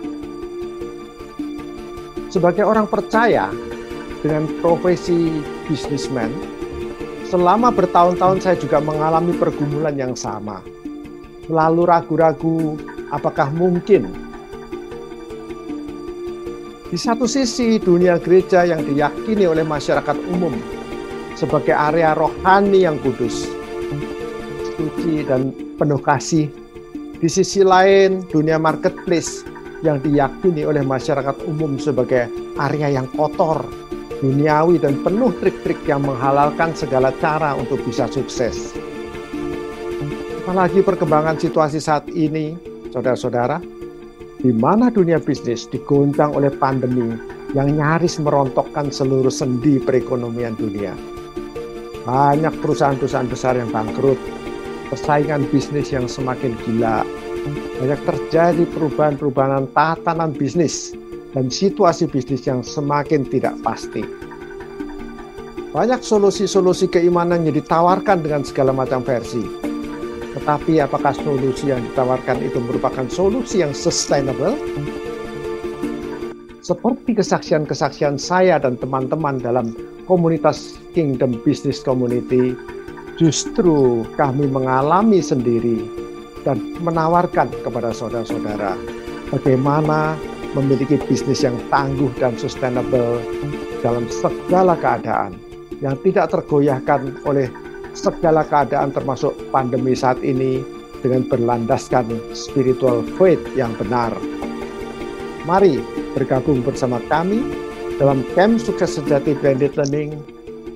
Sebagai 2.32 2.68
orang 2.68 2.88
percaya 2.88 3.48
dengan 4.20 4.48
profesi 4.60 5.40
bisnismen, 5.72 6.32
selama 7.32 7.72
bertahun-tahun 7.72 8.44
saya 8.44 8.56
juga 8.60 8.84
mengalami 8.84 9.32
pergumulan 9.36 9.96
yang 9.96 10.16
sama. 10.20 10.60
Lalu 11.48 11.88
ragu-ragu 11.88 12.76
apakah 13.14 13.48
mungkin 13.56 14.25
di 16.86 16.98
satu 17.02 17.26
sisi 17.26 17.82
dunia 17.82 18.22
gereja 18.22 18.62
yang 18.62 18.86
diyakini 18.86 19.50
oleh 19.50 19.66
masyarakat 19.66 20.18
umum 20.30 20.54
sebagai 21.34 21.74
area 21.74 22.14
rohani 22.14 22.86
yang 22.86 23.02
kudus, 23.02 23.50
suci 24.78 25.26
dan 25.26 25.50
penuh 25.82 26.00
kasih. 26.00 26.48
Di 27.18 27.26
sisi 27.32 27.66
lain 27.66 28.22
dunia 28.30 28.62
marketplace 28.62 29.42
yang 29.82 29.98
diyakini 30.00 30.62
oleh 30.62 30.86
masyarakat 30.86 31.36
umum 31.50 31.82
sebagai 31.82 32.30
area 32.62 33.02
yang 33.02 33.10
kotor, 33.18 33.66
duniawi 34.22 34.78
dan 34.78 35.02
penuh 35.02 35.34
trik-trik 35.42 35.82
yang 35.90 36.06
menghalalkan 36.06 36.72
segala 36.78 37.10
cara 37.18 37.58
untuk 37.58 37.82
bisa 37.82 38.06
sukses. 38.08 38.78
Apalagi 40.46 40.86
perkembangan 40.86 41.42
situasi 41.42 41.82
saat 41.82 42.06
ini, 42.14 42.54
saudara-saudara, 42.94 43.58
di 44.46 44.54
mana 44.54 44.94
dunia 44.94 45.18
bisnis 45.18 45.66
digoncang 45.66 46.38
oleh 46.38 46.54
pandemi 46.54 47.18
yang 47.58 47.74
nyaris 47.74 48.22
merontokkan 48.22 48.94
seluruh 48.94 49.34
sendi 49.34 49.82
perekonomian 49.82 50.54
dunia. 50.54 50.94
Banyak 52.06 52.54
perusahaan-perusahaan 52.62 53.26
besar 53.26 53.58
yang 53.58 53.74
bangkrut, 53.74 54.22
persaingan 54.94 55.50
bisnis 55.50 55.90
yang 55.90 56.06
semakin 56.06 56.54
gila, 56.62 57.02
banyak 57.82 57.98
terjadi 58.06 58.70
perubahan-perubahan 58.70 59.66
tatanan 59.74 60.30
bisnis 60.30 60.94
dan 61.34 61.50
situasi 61.50 62.06
bisnis 62.06 62.46
yang 62.46 62.62
semakin 62.62 63.26
tidak 63.26 63.58
pasti. 63.66 64.06
Banyak 65.74 66.06
solusi-solusi 66.06 66.86
keimanan 66.94 67.50
yang 67.50 67.58
ditawarkan 67.58 68.22
dengan 68.22 68.46
segala 68.46 68.78
macam 68.78 69.02
versi. 69.02 69.74
Tetapi 70.36 70.84
apakah 70.84 71.16
solusi 71.16 71.72
yang 71.72 71.80
ditawarkan 71.92 72.44
itu 72.44 72.60
merupakan 72.60 73.08
solusi 73.08 73.64
yang 73.64 73.72
sustainable? 73.72 74.60
Seperti 76.60 77.16
kesaksian-kesaksian 77.16 78.20
saya 78.20 78.60
dan 78.60 78.76
teman-teman 78.76 79.40
dalam 79.40 79.72
komunitas 80.10 80.76
Kingdom 80.92 81.40
Business 81.46 81.80
Community, 81.80 82.52
justru 83.16 84.04
kami 84.20 84.52
mengalami 84.52 85.24
sendiri 85.24 85.88
dan 86.44 86.60
menawarkan 86.84 87.48
kepada 87.64 87.96
saudara-saudara 87.96 88.76
bagaimana 89.32 90.20
memiliki 90.54 91.00
bisnis 91.08 91.44
yang 91.44 91.56
tangguh 91.72 92.12
dan 92.20 92.36
sustainable 92.36 93.20
dalam 93.80 94.08
segala 94.08 94.76
keadaan 94.80 95.36
yang 95.84 95.96
tidak 96.04 96.32
tergoyahkan 96.32 97.12
oleh 97.28 97.52
segala 97.96 98.44
keadaan 98.46 98.92
termasuk 98.92 99.34
pandemi 99.50 99.96
saat 99.96 100.20
ini 100.22 100.62
dengan 101.02 101.26
berlandaskan 101.26 102.06
spiritual 102.36 103.02
faith 103.16 103.42
yang 103.56 103.72
benar. 103.80 104.14
Mari 105.48 105.80
bergabung 106.14 106.66
bersama 106.66 107.00
kami 107.08 107.42
dalam 108.02 108.26
Camp 108.36 108.60
Sukses 108.60 109.00
Sejati 109.00 109.38
Blended 109.40 109.78
Learning 109.80 110.18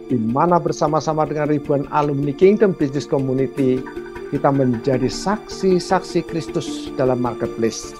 di 0.09 0.17
mana 0.17 0.57
bersama-sama 0.57 1.25
dengan 1.27 1.49
ribuan 1.49 1.85
alumni 1.93 2.33
Kingdom 2.33 2.73
Business 2.73 3.05
Community 3.05 3.81
kita 4.29 4.49
menjadi 4.53 5.09
saksi-saksi 5.09 6.21
Kristus 6.29 6.93
dalam 6.93 7.21
marketplace 7.21 7.97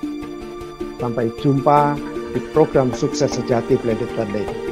Sampai 1.00 1.32
jumpa 1.42 1.98
di 2.36 2.40
program 2.54 2.94
Sukses 2.94 3.34
Sejati 3.34 3.80
Blended 3.82 4.12
Learning. 4.14 4.69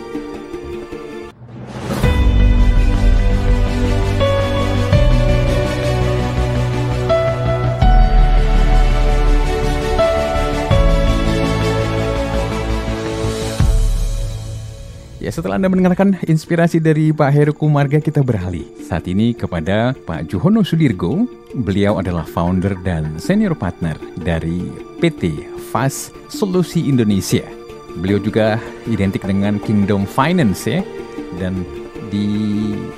Ya 15.18 15.34
setelah 15.34 15.58
Anda 15.58 15.66
mendengarkan 15.66 16.22
inspirasi 16.30 16.78
dari 16.78 17.10
Pak 17.10 17.34
Heru 17.34 17.54
Kumarga 17.58 17.98
kita 17.98 18.22
beralih 18.22 18.70
saat 18.86 19.10
ini 19.10 19.34
kepada 19.34 19.98
Pak 20.06 20.30
Juhono 20.30 20.62
Sudirgo. 20.62 21.26
Beliau 21.58 21.98
adalah 21.98 22.22
founder 22.22 22.78
dan 22.86 23.18
senior 23.18 23.58
partner 23.58 23.98
dari 24.22 24.70
PT 25.02 25.42
Fast 25.74 26.14
Solusi 26.30 26.86
Indonesia. 26.86 27.42
Beliau 27.98 28.22
juga 28.22 28.62
identik 28.86 29.26
dengan 29.26 29.58
Kingdom 29.58 30.06
Finance 30.06 30.70
ya. 30.70 30.86
Dan 31.42 31.66
di 32.14 32.30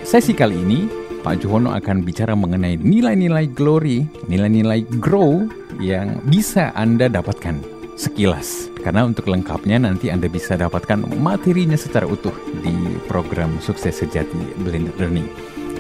sesi 0.03 0.36
kali 0.36 0.60
ini 0.60 0.91
Pak 1.23 1.39
Juhono 1.39 1.71
akan 1.71 2.03
bicara 2.03 2.36
mengenai 2.36 2.75
nilai-nilai 2.84 3.47
glory, 3.55 4.03
nilai-nilai 4.27 4.84
grow 4.99 5.47
yang 5.79 6.19
bisa 6.27 6.75
Anda 6.75 7.08
dapatkan 7.08 7.78
sekilas. 7.99 8.71
Karena 8.79 9.03
untuk 9.03 9.27
lengkapnya 9.27 9.75
nanti 9.75 10.07
Anda 10.07 10.31
bisa 10.31 10.55
dapatkan 10.55 11.19
materinya 11.19 11.75
secara 11.75 12.07
utuh 12.07 12.31
di 12.63 12.95
program 13.12 13.59
Sukses 13.59 13.99
Sejati 13.99 14.55
Blended 14.63 14.95
Learning. 14.95 15.27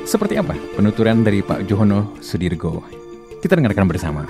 Seperti 0.03 0.35
apa 0.35 0.51
penuturan 0.75 1.23
dari 1.23 1.39
Pak 1.39 1.63
Juhono 1.63 2.19
Sudirgo? 2.19 2.83
Kita 3.39 3.55
dengarkan 3.55 3.87
bersama. 3.87 4.23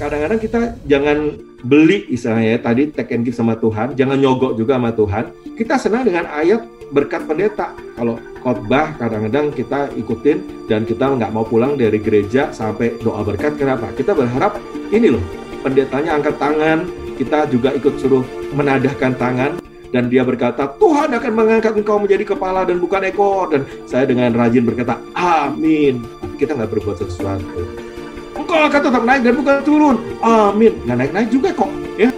kadang-kadang 0.00 0.40
kita 0.42 0.60
jangan 0.90 1.18
beli 1.64 2.08
istilahnya 2.08 2.56
ya 2.56 2.60
tadi 2.60 2.88
take 2.92 3.12
and 3.12 3.24
give 3.26 3.36
sama 3.36 3.56
Tuhan, 3.56 3.96
jangan 3.96 4.16
nyogok 4.16 4.56
juga 4.56 4.76
sama 4.80 4.90
Tuhan. 4.92 5.24
Kita 5.56 5.74
senang 5.76 6.08
dengan 6.08 6.24
ayat 6.28 6.64
berkat 6.90 7.28
pendeta. 7.28 7.76
Kalau 7.94 8.16
khotbah 8.40 8.96
kadang-kadang 8.96 9.52
kita 9.52 9.92
ikutin 9.94 10.66
dan 10.66 10.88
kita 10.88 11.12
nggak 11.16 11.30
mau 11.30 11.44
pulang 11.44 11.76
dari 11.76 12.00
gereja 12.00 12.50
sampai 12.50 12.96
doa 13.04 13.20
berkat. 13.22 13.60
Kenapa? 13.60 13.92
Kita 13.92 14.16
berharap 14.16 14.56
ini 14.90 15.12
loh 15.12 15.22
pendetanya 15.60 16.16
angkat 16.16 16.40
tangan, 16.40 16.88
kita 17.20 17.46
juga 17.52 17.76
ikut 17.76 18.00
suruh 18.00 18.24
menadahkan 18.56 19.12
tangan 19.20 19.60
dan 19.90 20.08
dia 20.08 20.22
berkata 20.22 20.70
Tuhan 20.78 21.12
akan 21.12 21.32
mengangkat 21.34 21.74
engkau 21.74 21.98
menjadi 21.98 22.32
kepala 22.32 22.62
dan 22.62 22.78
bukan 22.78 23.02
ekor 23.10 23.50
dan 23.50 23.66
saya 23.90 24.06
dengan 24.06 24.30
rajin 24.38 24.62
berkata 24.62 25.02
amin 25.18 25.98
kita 26.38 26.54
nggak 26.54 26.70
berbuat 26.70 27.02
sesuatu 27.02 27.90
engkau 28.38 28.66
akan 28.66 28.80
tetap 28.82 29.02
naik 29.06 29.22
dan 29.22 29.34
bukan 29.38 29.56
turun. 29.62 29.96
Amin. 30.20 30.76
Nggak 30.84 30.96
naik-naik 30.96 31.28
juga 31.32 31.48
kok. 31.56 31.70
Ya. 31.96 32.10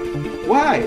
Why? 0.46 0.82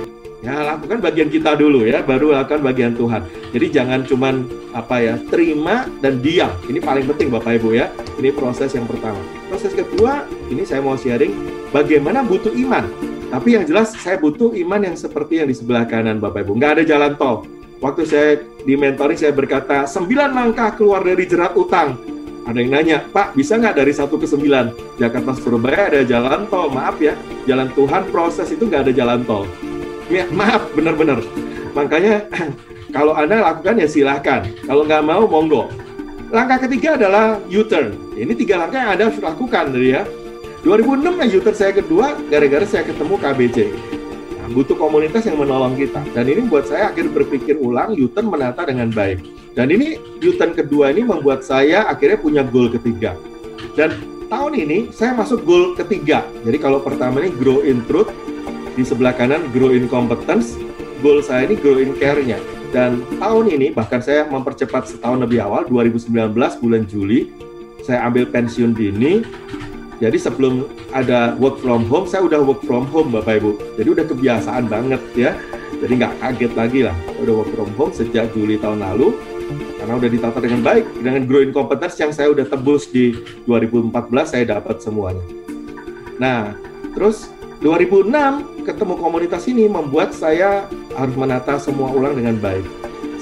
Ya 0.45 0.61
lakukan 0.61 1.01
bagian 1.01 1.33
kita 1.33 1.57
dulu 1.57 1.89
ya, 1.89 2.05
baru 2.05 2.37
lakukan 2.37 2.61
bagian 2.61 2.93
Tuhan. 2.93 3.25
Jadi 3.49 3.65
jangan 3.73 4.05
cuman 4.05 4.45
apa 4.77 5.01
ya, 5.01 5.17
terima 5.33 5.89
dan 6.05 6.21
diam. 6.21 6.53
Ini 6.69 6.85
paling 6.85 7.09
penting 7.09 7.33
Bapak 7.33 7.57
Ibu 7.57 7.73
ya. 7.73 7.89
Ini 8.21 8.29
proses 8.29 8.77
yang 8.77 8.85
pertama. 8.85 9.17
Proses 9.49 9.73
kedua, 9.73 10.29
ini 10.53 10.61
saya 10.61 10.85
mau 10.85 10.93
sharing 10.93 11.33
bagaimana 11.73 12.21
butuh 12.21 12.53
iman. 12.53 12.85
Tapi 13.33 13.57
yang 13.57 13.65
jelas 13.65 13.97
saya 13.97 14.21
butuh 14.21 14.53
iman 14.53 14.85
yang 14.85 14.93
seperti 14.93 15.41
yang 15.41 15.49
di 15.49 15.57
sebelah 15.57 15.89
kanan 15.89 16.21
Bapak 16.21 16.45
Ibu. 16.45 16.61
Nggak 16.61 16.71
ada 16.77 16.83
jalan 16.85 17.11
tol. 17.17 17.49
Waktu 17.81 18.01
saya 18.05 18.29
di 18.61 18.77
mentoring 18.77 19.17
saya 19.17 19.33
berkata, 19.33 19.89
sembilan 19.89 20.29
langkah 20.29 20.77
keluar 20.77 21.01
dari 21.01 21.25
jerat 21.25 21.57
utang 21.57 22.14
ada 22.45 22.61
yang 22.61 22.71
nanya, 22.77 22.97
Pak, 23.09 23.33
bisa 23.33 23.57
nggak 23.57 23.73
dari 23.73 23.89
1 23.89 24.05
ke 24.05 24.27
9? 24.29 25.01
Jakarta 25.01 25.33
Surabaya 25.33 25.89
ada 25.89 26.01
jalan 26.05 26.45
tol, 26.45 26.69
maaf 26.69 27.01
ya, 27.01 27.17
jalan 27.49 27.73
Tuhan 27.73 28.05
proses 28.13 28.53
itu 28.53 28.69
nggak 28.69 28.85
ada 28.85 28.93
jalan 28.93 29.25
tol. 29.25 29.49
Ya, 30.13 30.29
maaf, 30.29 30.69
benar-benar. 30.77 31.25
Makanya 31.73 32.29
kalau 32.95 33.17
Anda 33.17 33.41
lakukan 33.41 33.81
ya 33.81 33.89
silahkan. 33.89 34.45
Kalau 34.61 34.85
nggak 34.85 35.01
mau, 35.01 35.25
monggo. 35.25 35.73
Langkah 36.29 36.69
ketiga 36.69 36.93
adalah 36.93 37.41
U-turn. 37.49 37.97
Ini 38.13 38.37
tiga 38.37 38.61
langkah 38.61 38.77
yang 38.77 38.91
Anda 38.93 39.03
harus 39.09 39.17
lakukan, 39.17 39.73
ya. 39.81 40.05
2006 40.61 41.17
ya 41.17 41.25
U-turn 41.41 41.57
saya 41.57 41.73
kedua, 41.73 42.13
gara-gara 42.29 42.65
saya 42.69 42.85
ketemu 42.85 43.17
KBC. 43.25 43.57
Nah, 44.37 44.47
butuh 44.53 44.77
komunitas 44.77 45.25
yang 45.25 45.41
menolong 45.41 45.73
kita. 45.73 46.05
Dan 46.13 46.29
ini 46.29 46.45
buat 46.45 46.69
saya 46.69 46.93
akhirnya 46.93 47.09
berpikir 47.09 47.57
ulang, 47.57 47.97
U-turn 47.97 48.29
menata 48.29 48.69
dengan 48.69 48.93
baik. 48.93 49.44
Dan 49.55 49.71
ini 49.71 49.95
U-turn 50.19 50.51
kedua 50.51 50.91
ini 50.91 51.07
membuat 51.07 51.47
saya 51.47 51.87
akhirnya 51.87 52.19
punya 52.19 52.43
goal 52.43 52.67
ketiga. 52.67 53.15
Dan 53.79 53.95
tahun 54.27 54.53
ini 54.59 54.91
saya 54.91 55.15
masuk 55.15 55.47
goal 55.47 55.79
ketiga. 55.79 56.27
Jadi 56.43 56.57
kalau 56.59 56.83
pertama 56.83 57.23
ini 57.23 57.31
grow 57.39 57.63
in 57.63 57.79
truth, 57.87 58.11
di 58.75 58.83
sebelah 58.83 59.15
kanan 59.15 59.47
grow 59.55 59.71
in 59.71 59.87
competence, 59.87 60.59
goal 60.99 61.23
saya 61.23 61.47
ini 61.47 61.55
grow 61.55 61.79
in 61.79 61.95
care-nya. 61.95 62.35
Dan 62.75 63.07
tahun 63.23 63.55
ini 63.55 63.71
bahkan 63.71 64.03
saya 64.03 64.27
mempercepat 64.27 64.91
setahun 64.91 65.23
lebih 65.23 65.39
awal, 65.39 65.63
2019 65.71 66.35
bulan 66.35 66.83
Juli, 66.83 67.31
saya 67.79 68.03
ambil 68.03 68.27
pensiun 68.27 68.75
dini, 68.75 69.23
Jadi 69.95 70.19
sebelum 70.19 70.67
ada 70.91 71.39
work 71.39 71.63
from 71.63 71.87
home, 71.87 72.03
saya 72.03 72.27
udah 72.27 72.43
work 72.43 72.59
from 72.67 72.83
home 72.91 73.15
Bapak 73.15 73.39
Ibu. 73.39 73.79
Jadi 73.79 73.87
udah 73.95 74.05
kebiasaan 74.11 74.67
banget 74.67 74.99
ya. 75.15 75.31
Jadi 75.79 76.03
nggak 76.03 76.19
kaget 76.19 76.51
lagi 76.51 76.79
lah. 76.83 76.95
Udah 77.23 77.33
work 77.39 77.49
from 77.55 77.71
home 77.79 77.95
sejak 77.95 78.27
Juli 78.35 78.59
tahun 78.59 78.83
lalu. 78.83 79.15
Karena 79.79 79.93
udah 80.01 80.09
ditata 80.09 80.37
dengan 80.41 80.61
baik. 80.65 80.85
Dengan 81.01 81.23
growing 81.29 81.53
competence 81.53 81.95
yang 82.01 82.11
saya 82.11 82.33
udah 82.33 82.45
tebus 82.47 82.89
di 82.89 83.13
2014, 83.45 84.33
saya 84.33 84.43
dapat 84.57 84.81
semuanya. 84.81 85.21
Nah, 86.17 86.55
terus 86.95 87.29
2006 87.61 88.65
ketemu 88.65 88.93
komunitas 88.97 89.43
ini 89.45 89.69
membuat 89.69 90.11
saya 90.11 90.67
harus 90.97 91.15
menata 91.15 91.57
semua 91.61 91.91
ulang 91.93 92.17
dengan 92.17 92.35
baik. 92.41 92.65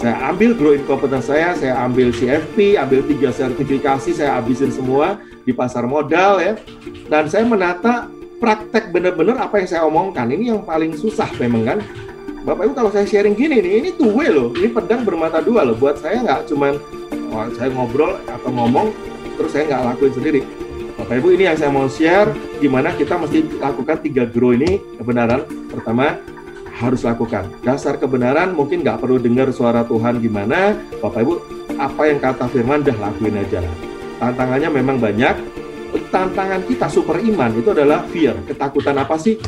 Saya 0.04 0.20
ambil 0.28 0.52
growing 0.58 0.84
competence 0.84 1.32
saya, 1.32 1.56
saya 1.56 1.80
ambil 1.80 2.12
CFP, 2.12 2.76
ambil 2.76 3.08
tiga 3.08 3.32
sertifikasi, 3.32 4.12
saya 4.12 4.36
habisin 4.36 4.68
semua 4.68 5.16
di 5.48 5.56
pasar 5.56 5.88
modal 5.88 6.44
ya. 6.44 6.60
Dan 7.08 7.32
saya 7.32 7.48
menata 7.48 8.12
praktek 8.44 8.92
benar-benar 8.92 9.40
apa 9.48 9.64
yang 9.64 9.68
saya 9.72 9.88
omongkan. 9.88 10.28
Ini 10.28 10.52
yang 10.52 10.68
paling 10.68 10.92
susah 10.92 11.32
memang 11.40 11.64
kan. 11.64 11.80
Bapak 12.44 12.68
Ibu 12.68 12.74
kalau 12.76 12.92
saya 12.92 13.08
sharing 13.08 13.40
gini 13.40 13.64
nih, 13.64 13.74
ini 13.80 13.90
way 14.04 14.28
loh. 14.28 14.52
Ini 14.52 14.76
pedang 14.76 15.08
bermata 15.08 15.40
dua 15.40 15.64
loh. 15.64 15.80
Buat 15.80 16.04
saya 16.04 16.20
nggak 16.20 16.52
cuman 16.52 16.76
oh, 17.32 17.48
saya 17.56 17.72
ngobrol 17.72 18.20
atau 18.28 18.52
ngomong 18.52 18.92
terus 19.40 19.56
saya 19.56 19.64
nggak 19.72 19.82
lakuin 19.96 20.12
sendiri. 20.12 20.42
Bapak 21.00 21.24
Ibu 21.24 21.40
ini 21.40 21.48
yang 21.48 21.56
saya 21.56 21.72
mau 21.72 21.88
share 21.88 22.36
gimana 22.60 22.92
kita 23.00 23.16
mesti 23.16 23.48
lakukan 23.64 23.98
tiga 24.04 24.28
grow 24.28 24.52
ini 24.52 24.84
kebenaran. 25.00 25.48
Pertama, 25.72 26.20
harus 26.84 27.08
lakukan. 27.08 27.48
Dasar 27.64 27.96
kebenaran 27.96 28.52
mungkin 28.52 28.84
nggak 28.84 29.00
perlu 29.00 29.24
dengar 29.24 29.48
suara 29.56 29.88
Tuhan 29.88 30.20
gimana, 30.20 30.76
Bapak 31.00 31.24
Ibu, 31.24 31.34
apa 31.80 32.12
yang 32.12 32.20
kata 32.20 32.52
firman 32.52 32.84
dah 32.84 32.98
lakuin 33.00 33.40
aja. 33.40 33.64
Tantangannya 34.20 34.70
memang 34.84 35.00
banyak. 35.00 35.36
Tantangan 36.12 36.62
kita 36.68 36.92
super 36.92 37.24
iman 37.24 37.56
itu 37.56 37.72
adalah 37.72 38.04
fear. 38.12 38.36
Ketakutan 38.46 39.00
apa 39.00 39.16
sih? 39.16 39.40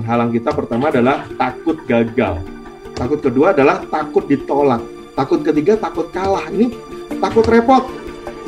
Halang 0.00 0.32
kita 0.32 0.56
pertama 0.56 0.88
adalah 0.88 1.28
takut 1.36 1.76
gagal. 1.84 2.40
Takut 2.96 3.20
kedua 3.20 3.52
adalah 3.52 3.84
takut 3.92 4.24
ditolak. 4.24 4.80
Takut 5.12 5.44
ketiga 5.44 5.76
takut 5.76 6.08
kalah. 6.08 6.48
Ini 6.48 6.72
takut 7.20 7.44
repot. 7.44 7.84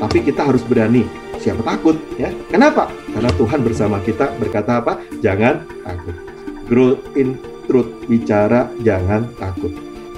Tapi 0.00 0.24
kita 0.24 0.48
harus 0.48 0.64
berani. 0.64 1.04
Siapa 1.36 1.60
takut 1.60 2.00
ya? 2.16 2.32
Kenapa? 2.48 2.88
Karena 3.12 3.30
Tuhan 3.36 3.60
bersama 3.60 4.00
kita 4.00 4.32
berkata 4.40 4.80
apa? 4.80 4.96
Jangan 5.20 5.68
takut. 5.84 6.16
Grow 6.64 6.96
in 7.12 7.36
truth, 7.68 8.08
bicara 8.08 8.72
jangan 8.80 9.28
takut. 9.36 9.72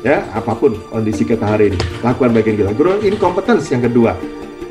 Ya, 0.06 0.22
apa 0.30 0.54
pun 0.54 0.78
kondisi 0.94 1.26
kita 1.26 1.42
hari 1.42 1.74
ini, 1.74 1.78
lakukan 1.98 2.30
bagian 2.30 2.54
kita. 2.62 2.72
Grow 2.78 3.02
incompetence 3.02 3.66
yang 3.74 3.82
kedua. 3.82 4.14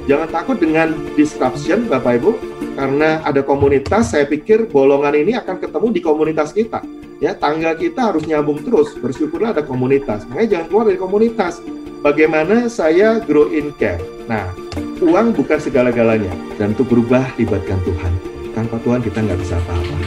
Jangan 0.06 0.30
takut 0.30 0.58
dengan 0.62 0.94
disruption, 1.18 1.90
Bapak 1.90 2.22
Ibu, 2.22 2.32
karena 2.78 3.26
ada 3.26 3.42
komunitas, 3.42 4.14
saya 4.14 4.30
pikir 4.30 4.70
bolongan 4.70 5.18
ini 5.18 5.34
akan 5.34 5.58
ketemu 5.58 5.88
di 5.90 6.02
komunitas 6.06 6.54
kita. 6.54 6.86
Ya, 7.18 7.34
tangga 7.34 7.74
kita 7.74 8.14
harus 8.14 8.28
nyambung 8.30 8.62
terus. 8.62 8.94
Bersyukurlah 9.02 9.58
ada 9.58 9.66
komunitas. 9.66 10.28
Makanya 10.30 10.60
jangan 10.60 10.66
keluar 10.70 10.86
dari 10.86 11.00
komunitas. 11.02 11.64
Bagaimana 12.06 12.70
saya 12.70 13.18
grow 13.18 13.50
in 13.50 13.74
care? 13.82 13.98
Nah, 14.30 14.54
uang 15.02 15.34
bukan 15.34 15.58
segala-galanya. 15.58 16.30
Dan 16.62 16.78
untuk 16.78 16.94
berubah, 16.94 17.26
libatkan 17.42 17.82
Tuhan. 17.82 18.14
Tanpa 18.54 18.78
Tuhan 18.86 19.02
kita 19.02 19.26
nggak 19.26 19.42
bisa 19.42 19.58
apa-apa. 19.58 19.98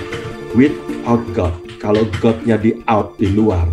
Without 0.54 1.22
God, 1.34 1.58
kalau 1.82 2.06
God-nya 2.22 2.54
di 2.54 2.78
out 2.86 3.18
di 3.18 3.34
luar, 3.34 3.66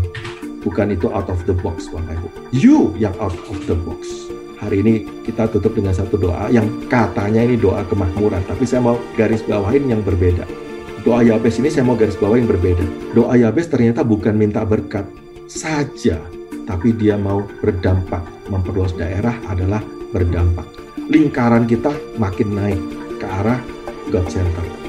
bukan 0.66 0.98
itu 0.98 1.06
out 1.14 1.30
of 1.30 1.38
the 1.46 1.54
box, 1.54 1.86
Bapak 1.94 2.18
Ibu. 2.18 2.28
You 2.50 2.98
yang 2.98 3.14
out 3.22 3.38
of 3.46 3.62
the 3.70 3.78
box. 3.78 4.25
Hari 4.66 4.82
ini 4.82 4.96
kita 5.22 5.46
tutup 5.54 5.78
dengan 5.78 5.94
satu 5.94 6.18
doa 6.18 6.50
yang 6.50 6.66
katanya 6.90 7.46
ini 7.46 7.54
doa 7.54 7.86
kemakmuran, 7.86 8.42
tapi 8.50 8.66
saya 8.66 8.82
mau 8.82 8.98
garis 9.14 9.46
bawahin 9.46 9.86
yang 9.94 10.02
berbeda. 10.02 10.42
Doa 11.06 11.22
Yabes 11.22 11.62
ini 11.62 11.70
saya 11.70 11.86
mau 11.86 11.94
garis 11.94 12.18
bawah 12.18 12.34
yang 12.34 12.50
berbeda. 12.50 12.82
Doa 13.14 13.38
Yabes 13.38 13.70
ternyata 13.70 14.02
bukan 14.02 14.34
minta 14.34 14.66
berkat 14.66 15.06
saja, 15.46 16.18
tapi 16.66 16.98
dia 16.98 17.14
mau 17.14 17.46
berdampak. 17.62 18.26
Memperluas 18.50 18.98
daerah 18.98 19.38
adalah 19.46 19.86
berdampak. 20.10 20.66
Lingkaran 21.14 21.70
kita 21.70 21.94
makin 22.18 22.58
naik 22.58 22.82
ke 23.22 23.26
arah 23.30 23.62
God 24.10 24.26
Center. 24.34 24.85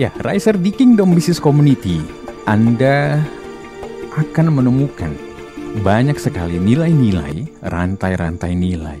Ya, 0.00 0.08
Riser 0.24 0.56
di 0.56 0.72
Kingdom 0.72 1.12
Business 1.12 1.36
Community, 1.36 2.00
Anda 2.48 3.20
akan 4.16 4.48
menemukan 4.48 5.12
banyak 5.84 6.16
sekali 6.16 6.56
nilai-nilai, 6.56 7.60
rantai-rantai 7.68 8.56
nilai, 8.56 8.96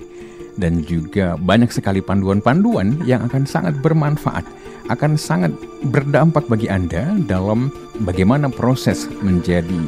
dan 0.60 0.84
juga 0.84 1.40
banyak 1.40 1.72
sekali 1.72 2.04
panduan-panduan 2.04 3.00
yang 3.08 3.24
akan 3.24 3.48
sangat 3.48 3.80
bermanfaat, 3.80 4.44
akan 4.92 5.16
sangat 5.16 5.56
berdampak 5.88 6.44
bagi 6.52 6.68
Anda 6.68 7.16
dalam 7.24 7.72
bagaimana 8.04 8.52
proses 8.52 9.08
menjadi 9.24 9.80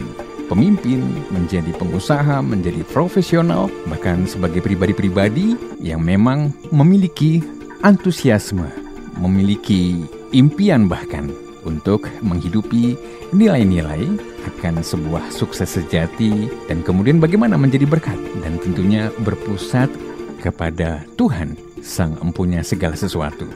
pemimpin, 0.48 1.04
menjadi 1.28 1.76
pengusaha, 1.76 2.40
menjadi 2.40 2.88
profesional, 2.88 3.68
bahkan 3.84 4.24
sebagai 4.24 4.64
pribadi-pribadi 4.64 5.60
yang 5.76 6.00
memang 6.00 6.56
memiliki 6.72 7.44
antusiasme, 7.84 8.64
memiliki 9.20 10.08
impian 10.32 10.88
bahkan 10.88 11.28
untuk 11.62 12.08
menghidupi 12.24 12.98
nilai-nilai 13.30 14.08
akan 14.48 14.82
sebuah 14.82 15.30
sukses 15.30 15.78
sejati 15.78 16.50
dan 16.66 16.82
kemudian 16.82 17.22
bagaimana 17.22 17.54
menjadi 17.54 17.86
berkat 17.86 18.18
dan 18.42 18.58
tentunya 18.58 19.12
berpusat 19.22 19.86
kepada 20.42 21.06
Tuhan 21.14 21.54
Sang 21.78 22.18
Empunya 22.18 22.66
segala 22.66 22.98
sesuatu. 22.98 23.46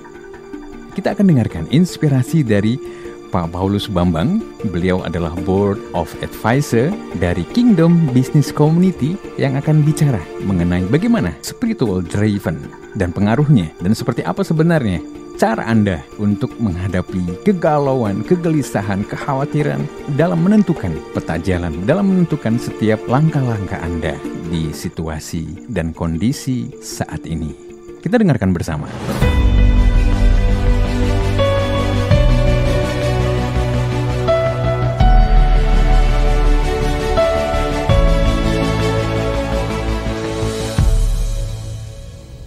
Kita 0.95 1.13
akan 1.13 1.27
dengarkan 1.27 1.65
inspirasi 1.75 2.47
dari 2.47 2.79
Pak 3.27 3.53
Paulus 3.53 3.91
Bambang. 3.91 4.39
Beliau 4.71 5.03
adalah 5.03 5.35
Board 5.45 5.83
of 5.93 6.09
Advisor 6.23 6.95
dari 7.19 7.43
Kingdom 7.53 8.09
Business 8.15 8.55
Community 8.55 9.19
yang 9.37 9.59
akan 9.59 9.83
bicara 9.83 10.23
mengenai 10.47 10.87
bagaimana 10.87 11.35
spiritual 11.43 12.01
driven 12.07 12.71
dan 12.95 13.11
pengaruhnya 13.11 13.75
dan 13.83 13.93
seperti 13.93 14.23
apa 14.23 14.47
sebenarnya 14.47 15.03
cara 15.37 15.69
Anda 15.69 16.01
untuk 16.17 16.57
menghadapi 16.57 17.45
kegalauan, 17.45 18.25
kegelisahan, 18.25 19.05
kekhawatiran 19.05 19.85
dalam 20.17 20.41
menentukan 20.41 20.97
peta 21.13 21.37
jalan, 21.37 21.85
dalam 21.85 22.09
menentukan 22.09 22.57
setiap 22.57 22.99
langkah-langkah 23.05 23.79
Anda 23.85 24.17
di 24.49 24.73
situasi 24.73 25.69
dan 25.69 25.93
kondisi 25.93 26.73
saat 26.81 27.29
ini. 27.29 27.53
Kita 28.01 28.17
dengarkan 28.17 28.57
bersama. 28.57 28.89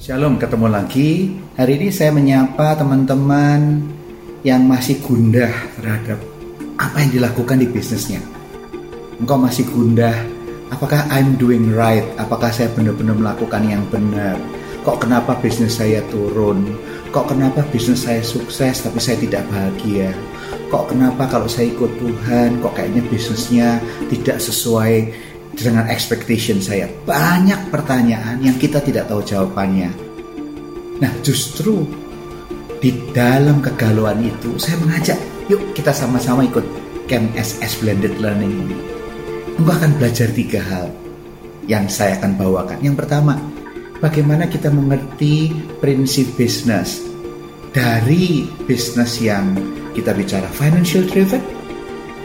Shalom, 0.09 0.41
ketemu 0.41 0.73
lagi. 0.73 1.37
Hari 1.53 1.77
ini 1.77 1.93
saya 1.93 2.09
menyapa 2.09 2.73
teman-teman 2.73 3.77
yang 4.41 4.65
masih 4.65 4.97
gundah 5.05 5.53
terhadap 5.77 6.17
apa 6.81 7.05
yang 7.05 7.13
dilakukan 7.13 7.61
di 7.61 7.69
bisnisnya. 7.69 8.17
Engkau 9.21 9.37
masih 9.37 9.69
gundah, 9.69 10.17
apakah 10.73 11.05
I'm 11.13 11.37
doing 11.37 11.77
right? 11.77 12.01
Apakah 12.17 12.49
saya 12.49 12.73
benar-benar 12.73 13.21
melakukan 13.21 13.61
yang 13.69 13.85
benar? 13.93 14.41
Kok 14.81 15.05
kenapa 15.05 15.37
bisnis 15.45 15.77
saya 15.77 16.01
turun? 16.09 16.65
Kok 17.13 17.29
kenapa 17.29 17.61
bisnis 17.69 18.09
saya 18.09 18.25
sukses 18.25 18.81
tapi 18.81 18.97
saya 18.97 19.21
tidak 19.21 19.45
bahagia? 19.53 20.09
Kok 20.73 20.89
kenapa 20.89 21.29
kalau 21.29 21.45
saya 21.45 21.69
ikut 21.69 22.01
Tuhan, 22.01 22.65
kok 22.65 22.73
kayaknya 22.73 23.05
bisnisnya 23.13 23.77
tidak 24.09 24.41
sesuai 24.41 25.28
dengan 25.63 25.87
expectation 25.91 26.63
saya. 26.63 26.87
Banyak 27.03 27.71
pertanyaan 27.71 28.39
yang 28.39 28.55
kita 28.55 28.79
tidak 28.83 29.11
tahu 29.11 29.23
jawabannya. 29.23 29.91
Nah, 30.99 31.11
justru 31.23 31.87
di 32.79 32.95
dalam 33.11 33.59
kegalauan 33.59 34.23
itu 34.23 34.55
saya 34.55 34.79
mengajak, 34.79 35.19
yuk 35.51 35.59
kita 35.75 35.91
sama-sama 35.91 36.47
ikut 36.47 36.63
Camp 37.11 37.27
SS 37.35 37.83
Blended 37.83 38.19
Learning 38.23 38.51
ini. 38.67 38.77
Engkau 39.59 39.75
akan 39.75 39.91
belajar 39.99 40.31
tiga 40.31 40.63
hal 40.63 40.87
yang 41.67 41.85
saya 41.91 42.15
akan 42.19 42.39
bawakan. 42.39 42.79
Yang 42.79 43.05
pertama, 43.05 43.35
bagaimana 43.99 44.47
kita 44.47 44.71
mengerti 44.71 45.51
prinsip 45.83 46.31
bisnis 46.39 47.03
dari 47.75 48.47
bisnis 48.63 49.19
yang 49.19 49.53
kita 49.93 50.15
bicara 50.15 50.47
financial 50.55 51.03
driven, 51.05 51.43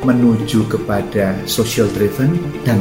menuju 0.06 0.68
kepada 0.70 1.34
social 1.48 1.90
driven 1.92 2.38
dan 2.62 2.78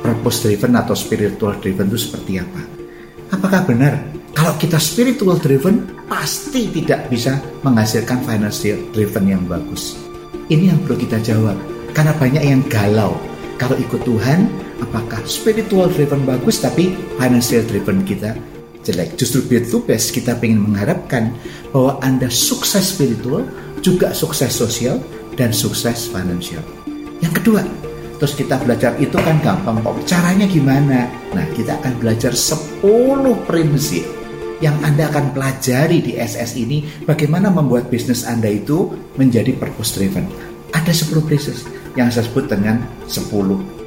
purpose 0.00 0.46
driven 0.46 0.78
atau 0.78 0.94
spiritual 0.94 1.56
driven 1.58 1.90
itu 1.90 1.98
seperti 2.08 2.42
apa? 2.42 2.62
Apakah 3.34 3.66
benar 3.68 3.94
kalau 4.32 4.54
kita 4.56 4.80
spiritual 4.80 5.36
driven 5.36 5.84
pasti 6.08 6.70
tidak 6.72 7.10
bisa 7.12 7.38
menghasilkan 7.66 8.24
financial 8.24 8.78
driven 8.94 9.24
yang 9.28 9.42
bagus? 9.44 9.98
Ini 10.48 10.72
yang 10.72 10.80
perlu 10.86 10.96
kita 10.96 11.20
jawab 11.20 11.56
karena 11.92 12.12
banyak 12.16 12.42
yang 12.44 12.62
galau. 12.72 13.18
Kalau 13.58 13.74
ikut 13.74 14.06
Tuhan, 14.06 14.46
apakah 14.78 15.18
spiritual 15.26 15.90
driven 15.90 16.22
bagus 16.22 16.62
tapi 16.62 16.94
financial 17.18 17.66
driven 17.66 18.06
kita 18.06 18.32
jelek. 18.88 19.20
Justru 19.20 19.44
best 19.84 20.16
kita 20.16 20.38
ingin 20.40 20.64
mengharapkan 20.64 21.34
bahwa 21.74 22.00
Anda 22.00 22.32
sukses 22.32 22.96
spiritual, 22.96 23.44
juga 23.84 24.16
sukses 24.16 24.54
sosial, 24.54 25.02
dan 25.36 25.52
sukses 25.52 26.08
financial. 26.08 26.64
Yang 27.20 27.42
kedua, 27.42 27.62
terus 28.18 28.34
kita 28.34 28.58
belajar 28.60 28.98
itu 28.98 29.14
kan 29.14 29.38
gampang 29.40 29.78
kok. 29.80 29.94
Caranya 30.04 30.44
gimana? 30.44 31.06
Nah, 31.32 31.46
kita 31.54 31.78
akan 31.78 32.02
belajar 32.02 32.34
10 32.34 32.82
prinsip 33.46 34.04
yang 34.58 34.74
Anda 34.82 35.06
akan 35.08 35.32
pelajari 35.34 36.02
di 36.02 36.12
SS 36.18 36.58
ini 36.58 36.82
bagaimana 37.06 37.48
membuat 37.48 37.86
bisnis 37.86 38.26
Anda 38.26 38.50
itu 38.50 38.90
menjadi 39.14 39.54
purpose 39.54 39.94
driven. 39.94 40.26
Ada 40.74 40.90
10 40.90 41.24
prinsip 41.24 41.54
yang 41.94 42.10
saya 42.10 42.26
sebut 42.26 42.50
dengan 42.50 42.82
10 43.06 43.30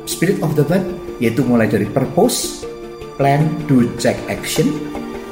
spirit 0.08 0.40
of 0.42 0.56
the 0.56 0.66
word 0.66 0.84
yaitu 1.22 1.46
mulai 1.46 1.70
dari 1.70 1.86
purpose, 1.86 2.66
plan, 3.20 3.46
do, 3.70 3.86
check, 4.02 4.18
action, 4.32 4.74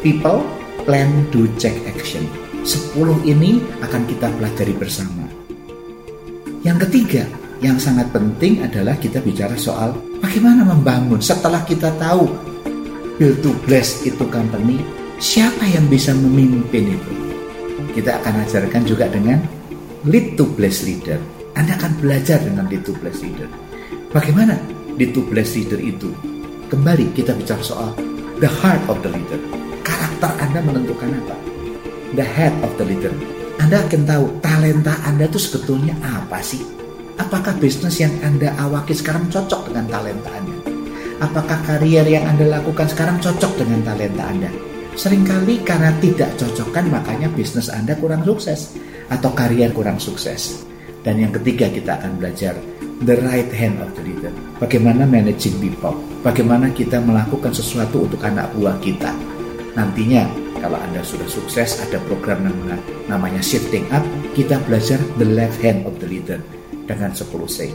people, 0.05 0.45
plan, 0.85 1.09
do, 1.33 1.49
check, 1.57 1.73
action. 1.89 2.21
10 2.61 3.25
ini 3.25 3.63
akan 3.81 4.05
kita 4.05 4.29
pelajari 4.37 4.75
bersama. 4.77 5.25
Yang 6.61 6.85
ketiga, 6.85 7.23
yang 7.59 7.75
sangat 7.75 8.07
penting 8.15 8.63
adalah 8.63 8.95
kita 8.95 9.19
bicara 9.19 9.55
soal 9.59 9.91
bagaimana 10.23 10.63
membangun 10.63 11.19
setelah 11.19 11.59
kita 11.67 11.91
tahu 11.99 12.27
build 13.19 13.43
to 13.43 13.51
bless 13.67 13.99
itu 14.07 14.23
company, 14.31 14.79
siapa 15.19 15.67
yang 15.67 15.91
bisa 15.91 16.15
memimpin 16.15 16.95
itu. 16.95 17.13
Kita 17.91 18.15
akan 18.23 18.47
ajarkan 18.47 18.83
juga 18.87 19.11
dengan 19.11 19.43
lead 20.07 20.39
to 20.39 20.47
bless 20.55 20.87
leader. 20.87 21.19
Anda 21.59 21.75
akan 21.75 21.99
belajar 21.99 22.39
dengan 22.39 22.71
lead 22.71 22.87
to 22.87 22.95
bless 23.03 23.19
leader. 23.19 23.51
Bagaimana 24.15 24.55
lead 24.95 25.11
to 25.11 25.19
bless 25.27 25.51
leader 25.59 25.75
itu? 25.83 26.15
Kembali 26.71 27.11
kita 27.11 27.35
bicara 27.35 27.59
soal 27.59 27.91
the 28.39 28.47
heart 28.47 28.79
of 28.87 29.03
the 29.03 29.11
leader. 29.11 29.41
Karakter 29.83 30.31
Anda 30.39 30.63
menentukan 30.63 31.11
apa? 31.11 31.35
The 32.15 32.23
head 32.23 32.55
of 32.63 32.71
the 32.79 32.87
leader. 32.87 33.11
Anda 33.59 33.83
akan 33.83 34.07
tahu 34.07 34.25
talenta 34.39 34.95
Anda 35.03 35.27
itu 35.27 35.43
sebetulnya 35.43 35.99
apa 35.99 36.39
sih? 36.39 36.63
Apakah 37.19 37.51
bisnis 37.59 37.99
yang 37.99 38.15
Anda 38.23 38.55
awaki 38.55 38.95
sekarang 38.95 39.27
cocok 39.27 39.67
dengan 39.67 39.91
talenta 39.91 40.31
Anda? 40.31 40.55
Apakah 41.19 41.59
karier 41.67 42.07
yang 42.07 42.23
Anda 42.23 42.47
lakukan 42.47 42.87
sekarang 42.87 43.19
cocok 43.19 43.59
dengan 43.59 43.83
talenta 43.83 44.23
Anda? 44.23 44.47
Seringkali 44.95 45.67
karena 45.67 45.91
tidak 45.99 46.31
cocokkan 46.39 46.87
makanya 46.87 47.27
bisnis 47.35 47.67
Anda 47.67 47.99
kurang 47.99 48.23
sukses 48.23 48.71
atau 49.11 49.35
karier 49.35 49.75
kurang 49.75 49.99
sukses. 49.99 50.63
Dan 51.03 51.19
yang 51.19 51.35
ketiga 51.35 51.67
kita 51.67 51.99
akan 51.99 52.23
belajar 52.23 52.55
the 53.03 53.19
right 53.19 53.51
hand 53.51 53.83
of 53.83 53.91
the 53.99 54.03
leader. 54.07 54.31
Bagaimana 54.63 55.03
managing 55.03 55.59
people, 55.59 55.99
bagaimana 56.23 56.71
kita 56.71 57.03
melakukan 57.03 57.51
sesuatu 57.51 58.07
untuk 58.07 58.23
anak 58.23 58.47
buah 58.55 58.79
kita. 58.79 59.11
Nantinya 59.75 60.23
kalau 60.63 60.79
Anda 60.79 61.03
sudah 61.03 61.27
sukses 61.27 61.83
ada 61.83 61.99
program 62.07 62.47
namanya 63.11 63.43
shifting 63.43 63.83
up, 63.91 64.07
kita 64.39 64.55
belajar 64.63 65.03
the 65.19 65.27
left 65.27 65.59
hand 65.59 65.83
of 65.83 65.99
the 65.99 66.07
leader 66.07 66.39
dengan 66.89 67.13
10 67.13 67.29
C. 67.45 67.69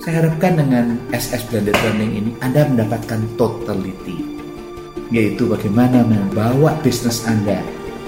Saya 0.00 0.24
harapkan 0.24 0.56
dengan 0.56 0.96
SS 1.12 1.52
Blended 1.52 1.76
Learning 1.84 2.12
ini 2.16 2.30
Anda 2.40 2.64
mendapatkan 2.64 3.20
totality, 3.36 4.24
yaitu 5.12 5.44
bagaimana 5.44 6.00
membawa 6.08 6.72
bisnis 6.80 7.28
Anda 7.28 7.60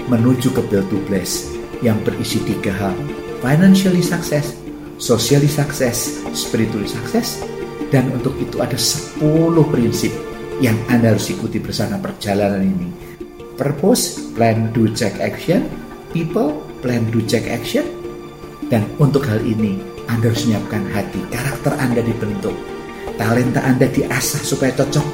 menuju 0.09 0.49
ke 0.57 0.65
build 0.73 0.89
to 0.89 0.97
bless 1.05 1.45
yang 1.85 2.01
berisi 2.01 2.41
tiga 2.41 2.73
hal, 2.73 2.97
financially 3.45 4.01
success, 4.01 4.57
socially 4.97 5.45
success, 5.45 6.17
spiritually 6.33 6.89
success, 6.89 7.37
dan 7.93 8.09
untuk 8.09 8.33
itu 8.41 8.57
ada 8.57 8.79
10 8.79 9.21
prinsip 9.69 10.09
yang 10.57 10.75
Anda 10.89 11.13
harus 11.13 11.29
ikuti 11.29 11.61
bersama 11.61 12.01
perjalanan 12.01 12.65
ini 12.65 13.09
purpose, 13.59 14.31
plan, 14.39 14.71
do, 14.71 14.87
check, 14.95 15.19
action, 15.19 15.67
people, 16.15 16.63
plan, 16.79 17.03
do, 17.11 17.19
check, 17.27 17.43
action. 17.51 17.83
Dan 18.71 18.87
untuk 18.95 19.27
hal 19.27 19.43
ini, 19.43 19.83
Anda 20.09 20.33
harus 20.33 20.49
menyiapkan 20.49 20.83
hati, 20.89 21.21
karakter 21.29 21.73
Anda 21.77 22.01
dibentuk, 22.01 22.57
talenta 23.21 23.61
Anda 23.61 23.85
diasah 23.85 24.41
supaya 24.41 24.73
cocok. 24.73 25.05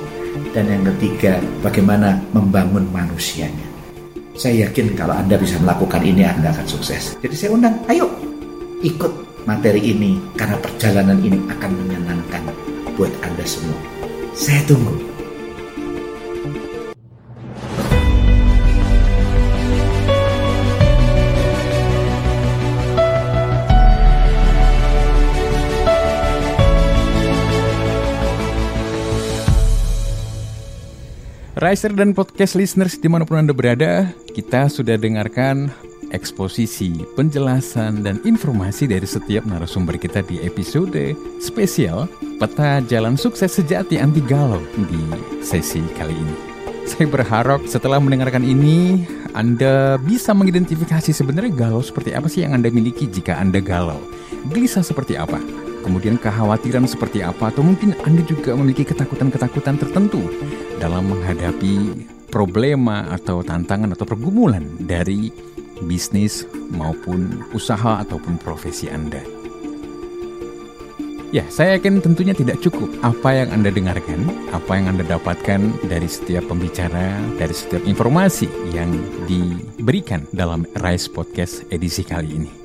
Dan 0.55 0.71
yang 0.71 0.83
ketiga, 0.95 1.35
bagaimana 1.59 2.15
membangun 2.31 2.87
manusianya. 2.95 3.67
Saya 4.39 4.67
yakin 4.67 4.95
kalau 4.95 5.15
Anda 5.15 5.35
bisa 5.35 5.59
melakukan 5.59 5.99
ini, 5.99 6.23
Anda 6.23 6.55
akan 6.55 6.67
sukses. 6.67 7.19
Jadi 7.19 7.35
saya 7.35 7.51
undang, 7.55 7.75
ayo 7.91 8.07
ikut 8.83 9.11
materi 9.43 9.83
ini, 9.83 10.15
karena 10.39 10.55
perjalanan 10.63 11.19
ini 11.19 11.39
akan 11.51 11.71
menyenangkan 11.75 12.43
buat 12.95 13.11
Anda 13.19 13.43
semua. 13.43 13.79
Saya 14.31 14.63
tunggu. 14.63 15.14
Riser 31.55 31.95
dan 31.95 32.11
podcast 32.11 32.51
listeners 32.51 32.99
di 32.99 33.07
mana 33.07 33.23
pun 33.23 33.39
Anda 33.39 33.55
berada, 33.55 34.11
kita 34.35 34.67
sudah 34.67 34.99
dengarkan 34.99 35.71
eksposisi, 36.11 36.99
penjelasan, 37.15 38.03
dan 38.03 38.19
informasi 38.27 38.91
dari 38.91 39.07
setiap 39.07 39.47
narasumber 39.47 39.95
kita 39.95 40.19
di 40.27 40.43
episode 40.43 41.15
spesial 41.39 42.11
Peta 42.43 42.83
Jalan 42.83 43.15
Sukses 43.15 43.55
Sejati 43.55 43.95
Anti 43.95 44.19
Galau 44.27 44.59
di 44.75 44.99
sesi 45.39 45.79
kali 45.95 46.11
ini. 46.11 46.35
Saya 46.91 47.07
berharap 47.07 47.63
setelah 47.71 48.03
mendengarkan 48.03 48.43
ini, 48.43 49.07
Anda 49.31 49.95
bisa 49.95 50.35
mengidentifikasi 50.35 51.15
sebenarnya 51.15 51.55
galau 51.55 51.79
seperti 51.79 52.19
apa 52.19 52.27
sih 52.27 52.43
yang 52.43 52.51
Anda 52.51 52.67
miliki 52.67 53.07
jika 53.07 53.39
Anda 53.39 53.63
galau. 53.63 54.03
Gelisah 54.51 54.83
seperti 54.83 55.15
apa? 55.15 55.39
Kemudian 55.85 56.17
kekhawatiran 56.17 56.89
seperti 56.89 57.21
apa, 57.21 57.53
atau 57.53 57.61
mungkin 57.61 57.93
Anda 58.01 58.25
juga 58.25 58.57
memiliki 58.57 58.89
ketakutan-ketakutan 58.89 59.77
tertentu 59.77 60.25
dalam 60.81 61.13
menghadapi 61.13 61.93
problema 62.33 63.05
atau 63.13 63.45
tantangan 63.45 63.93
atau 63.93 64.09
pergumulan 64.09 64.65
dari 64.81 65.29
bisnis 65.85 66.49
maupun 66.73 67.45
usaha 67.53 68.01
ataupun 68.01 68.41
profesi 68.41 68.89
Anda. 68.89 69.21
Ya, 71.35 71.43
saya 71.51 71.75
yakin 71.75 71.99
tentunya 71.99 72.31
tidak 72.31 72.63
cukup 72.63 72.87
apa 73.03 73.43
yang 73.43 73.51
Anda 73.51 73.67
dengarkan, 73.67 74.23
apa 74.55 74.79
yang 74.79 74.95
Anda 74.95 75.03
dapatkan 75.03 75.83
dari 75.83 76.07
setiap 76.07 76.47
pembicara, 76.47 77.19
dari 77.35 77.51
setiap 77.51 77.83
informasi 77.83 78.47
yang 78.71 78.95
diberikan 79.27 80.23
dalam 80.31 80.63
Rise 80.79 81.11
Podcast 81.11 81.67
edisi 81.67 82.07
kali 82.07 82.29
ini. 82.39 82.64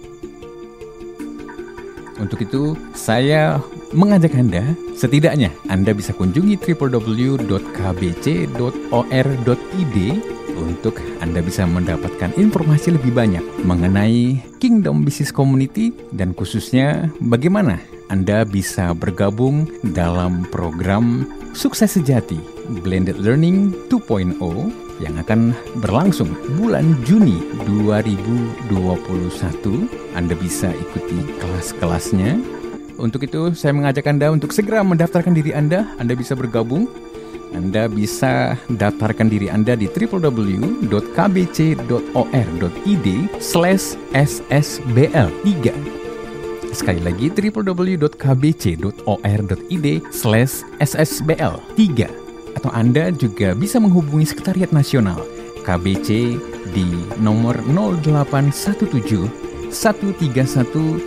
Untuk 2.20 2.44
itu, 2.44 2.76
saya 2.92 3.58
mengajak 3.96 4.36
Anda, 4.36 4.76
setidaknya 4.92 5.50
Anda 5.72 5.96
bisa 5.96 6.12
kunjungi 6.12 6.60
www.kbc.or.id 6.60 7.16
untuk 10.60 11.00
Anda 11.24 11.40
bisa 11.40 11.64
mendapatkan 11.64 12.36
informasi 12.36 13.00
lebih 13.00 13.16
banyak 13.16 13.40
mengenai 13.64 14.44
Kingdom 14.60 15.08
Business 15.08 15.32
Community 15.32 15.96
dan 16.12 16.36
khususnya 16.36 17.08
bagaimana 17.24 17.80
Anda 18.12 18.44
bisa 18.44 18.92
bergabung 18.92 19.64
dalam 19.96 20.44
program 20.52 21.24
Sukses 21.56 21.96
Sejati 21.96 22.36
Blended 22.84 23.16
Learning 23.18 23.72
2.0 23.88 24.36
yang 25.00 25.16
akan 25.16 25.56
berlangsung 25.80 26.28
bulan 26.60 26.92
Juni 27.08 27.40
2021. 27.64 28.68
Anda 30.14 30.36
bisa 30.36 30.68
ikuti 30.70 31.18
kelas-kelasnya. 31.40 32.36
Untuk 33.00 33.24
itu, 33.24 33.56
saya 33.56 33.72
mengajak 33.72 34.04
Anda 34.12 34.28
untuk 34.28 34.52
segera 34.52 34.84
mendaftarkan 34.84 35.32
diri 35.32 35.56
Anda. 35.56 35.88
Anda 35.96 36.12
bisa 36.12 36.36
bergabung. 36.36 36.84
Anda 37.50 37.90
bisa 37.90 38.54
daftarkan 38.70 39.26
diri 39.26 39.50
Anda 39.50 39.74
di 39.74 39.90
www.kbc.or.id 39.90 40.86
slash 43.42 43.98
ssbl3. 44.14 45.48
Sekali 46.70 47.02
lagi 47.02 47.26
www.kbc.or.id 47.34 48.06
slash 50.14 50.62
ssbl3 50.78 52.19
atau 52.60 52.68
Anda 52.76 53.08
juga 53.08 53.56
bisa 53.56 53.80
menghubungi 53.80 54.28
Sekretariat 54.28 54.68
Nasional 54.68 55.24
KBC 55.64 56.36
di 56.76 56.88
nomor 57.16 57.56
0817 57.72 59.72
131 59.72 61.00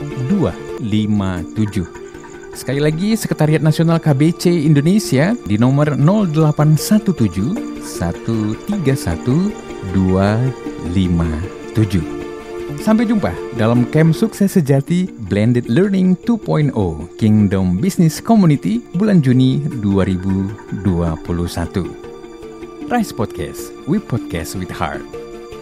Sekali 2.54 2.78
lagi, 2.82 3.18
Sekretariat 3.18 3.62
Nasional 3.62 4.00
KBC 4.02 4.66
Indonesia 4.66 5.36
di 5.46 5.58
nomor 5.62 5.94
0817 5.98 7.82
131 7.82 9.52
257. 9.94 12.23
Sampai 12.82 13.06
jumpa 13.06 13.30
dalam 13.60 13.86
Camp 13.94 14.16
Sukses 14.16 14.58
Sejati 14.58 15.06
Blended 15.30 15.70
Learning 15.70 16.18
2.0 16.26 16.74
Kingdom 17.22 17.78
Business 17.78 18.18
Community 18.18 18.82
bulan 18.98 19.22
Juni 19.22 19.62
2021. 19.84 20.82
Rise 22.90 23.14
Podcast, 23.14 23.70
we 23.86 24.02
podcast 24.02 24.58
with 24.58 24.72
heart. 24.74 25.04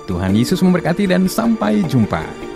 Tuhan 0.08 0.38
Yesus 0.38 0.64
memberkati 0.64 1.10
dan 1.10 1.28
sampai 1.28 1.84
jumpa. 1.90 2.51